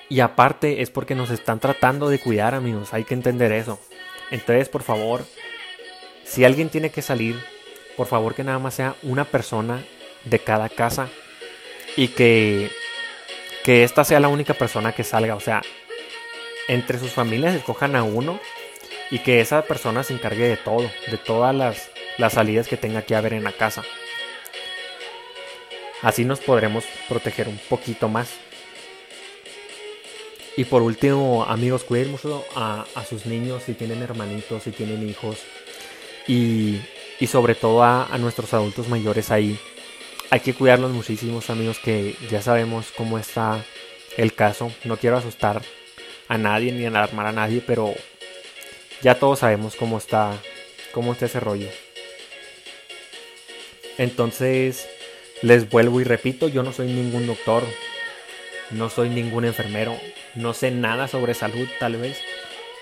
Y 0.09 0.19
aparte 0.19 0.81
es 0.81 0.89
porque 0.89 1.15
nos 1.15 1.31
están 1.31 1.59
tratando 1.59 2.09
de 2.09 2.19
cuidar 2.19 2.53
amigos, 2.53 2.93
hay 2.93 3.05
que 3.05 3.13
entender 3.13 3.51
eso. 3.51 3.79
Entonces 4.29 4.69
por 4.69 4.83
favor, 4.83 5.25
si 6.25 6.43
alguien 6.43 6.69
tiene 6.69 6.89
que 6.91 7.01
salir, 7.01 7.39
por 7.97 8.07
favor 8.07 8.35
que 8.35 8.43
nada 8.43 8.59
más 8.59 8.75
sea 8.75 8.95
una 9.03 9.25
persona 9.25 9.83
de 10.25 10.39
cada 10.39 10.69
casa 10.69 11.09
y 11.95 12.09
que, 12.09 12.71
que 13.63 13.83
esta 13.83 14.03
sea 14.03 14.19
la 14.19 14.27
única 14.27 14.53
persona 14.53 14.93
que 14.93 15.03
salga. 15.03 15.35
O 15.35 15.39
sea, 15.39 15.61
entre 16.67 16.99
sus 16.99 17.11
familias 17.11 17.55
escojan 17.55 17.95
a 17.95 18.03
uno 18.03 18.39
y 19.09 19.19
que 19.19 19.41
esa 19.41 19.63
persona 19.63 20.03
se 20.03 20.13
encargue 20.13 20.47
de 20.47 20.57
todo, 20.57 20.89
de 21.09 21.17
todas 21.17 21.53
las 21.53 21.91
las 22.17 22.33
salidas 22.33 22.67
que 22.67 22.77
tenga 22.77 23.01
que 23.01 23.15
haber 23.15 23.33
en 23.33 23.43
la 23.43 23.51
casa. 23.51 23.83
Así 26.01 26.25
nos 26.25 26.39
podremos 26.39 26.83
proteger 27.07 27.47
un 27.47 27.57
poquito 27.69 28.07
más. 28.09 28.29
Y 30.57 30.65
por 30.65 30.81
último, 30.81 31.45
amigos, 31.45 31.83
cuiden 31.83 32.11
mucho 32.11 32.45
a, 32.55 32.85
sus 33.07 33.25
niños 33.25 33.63
si 33.63 33.73
tienen 33.73 34.01
hermanitos, 34.01 34.63
si 34.63 34.71
tienen 34.71 35.07
hijos. 35.07 35.39
Y, 37.21 37.27
sobre 37.27 37.55
todo 37.55 37.83
a, 37.83 38.05
a, 38.05 38.17
nuestros 38.17 38.53
adultos 38.53 38.89
mayores 38.89 39.31
ahí. 39.31 39.57
Hay 40.29 40.41
que 40.41 40.53
cuidarlos 40.53 40.91
muchísimos, 40.91 41.49
amigos, 41.49 41.79
que 41.79 42.15
ya 42.29 42.41
sabemos 42.41 42.91
cómo 42.97 43.17
está 43.17 43.63
el 44.17 44.33
caso. 44.33 44.71
No 44.83 44.97
quiero 44.97 45.17
asustar 45.17 45.61
a 46.27 46.37
nadie 46.37 46.71
ni 46.71 46.85
alarmar 46.85 47.27
a 47.27 47.31
nadie, 47.31 47.61
pero 47.65 47.93
ya 49.01 49.15
todos 49.15 49.39
sabemos 49.39 49.75
cómo 49.75 49.97
está, 49.97 50.33
cómo 50.93 51.13
está 51.13 51.25
ese 51.25 51.39
rollo. 51.39 51.67
Entonces, 53.97 54.87
les 55.41 55.69
vuelvo 55.69 56.01
y 56.01 56.03
repito, 56.03 56.47
yo 56.47 56.63
no 56.63 56.71
soy 56.71 56.87
ningún 56.87 57.27
doctor, 57.27 57.63
no 58.71 58.89
soy 58.89 59.09
ningún 59.09 59.45
enfermero, 59.45 59.97
no 60.35 60.53
sé 60.53 60.71
nada 60.71 61.07
sobre 61.07 61.33
salud 61.33 61.67
tal 61.79 61.97
vez, 61.97 62.19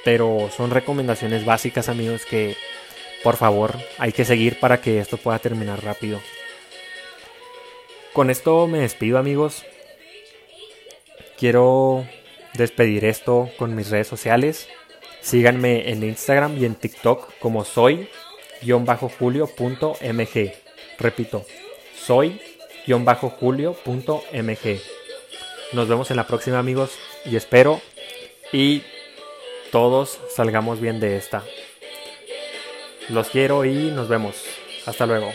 pero 0.05 0.49
son 0.55 0.71
recomendaciones 0.71 1.45
básicas 1.45 1.89
amigos 1.89 2.25
que 2.25 2.55
por 3.23 3.37
favor 3.37 3.75
hay 3.97 4.11
que 4.11 4.25
seguir 4.25 4.59
para 4.59 4.81
que 4.81 4.99
esto 4.99 5.17
pueda 5.17 5.39
terminar 5.39 5.83
rápido. 5.83 6.19
Con 8.13 8.29
esto 8.29 8.67
me 8.67 8.77
despido 8.79 9.17
amigos. 9.17 9.65
Quiero 11.37 12.05
despedir 12.53 13.05
esto 13.05 13.49
con 13.57 13.73
mis 13.75 13.89
redes 13.89 14.07
sociales. 14.07 14.67
Síganme 15.21 15.89
en 15.89 16.03
Instagram 16.03 16.57
y 16.57 16.65
en 16.65 16.75
TikTok 16.75 17.33
como 17.39 17.63
soy-julio.mg. 17.65 20.53
Repito, 20.97 21.45
soy-julio.mg. 22.05 24.81
Nos 25.73 25.87
vemos 25.87 26.09
en 26.09 26.17
la 26.17 26.25
próxima 26.25 26.57
amigos 26.59 26.97
y 27.25 27.35
espero 27.35 27.79
y 28.51 28.81
todos 29.71 30.19
salgamos 30.35 30.81
bien 30.81 30.99
de 30.99 31.17
esta. 31.17 31.43
Los 33.09 33.29
quiero 33.29 33.65
y 33.65 33.91
nos 33.91 34.07
vemos. 34.07 34.35
Hasta 34.85 35.05
luego. 35.05 35.31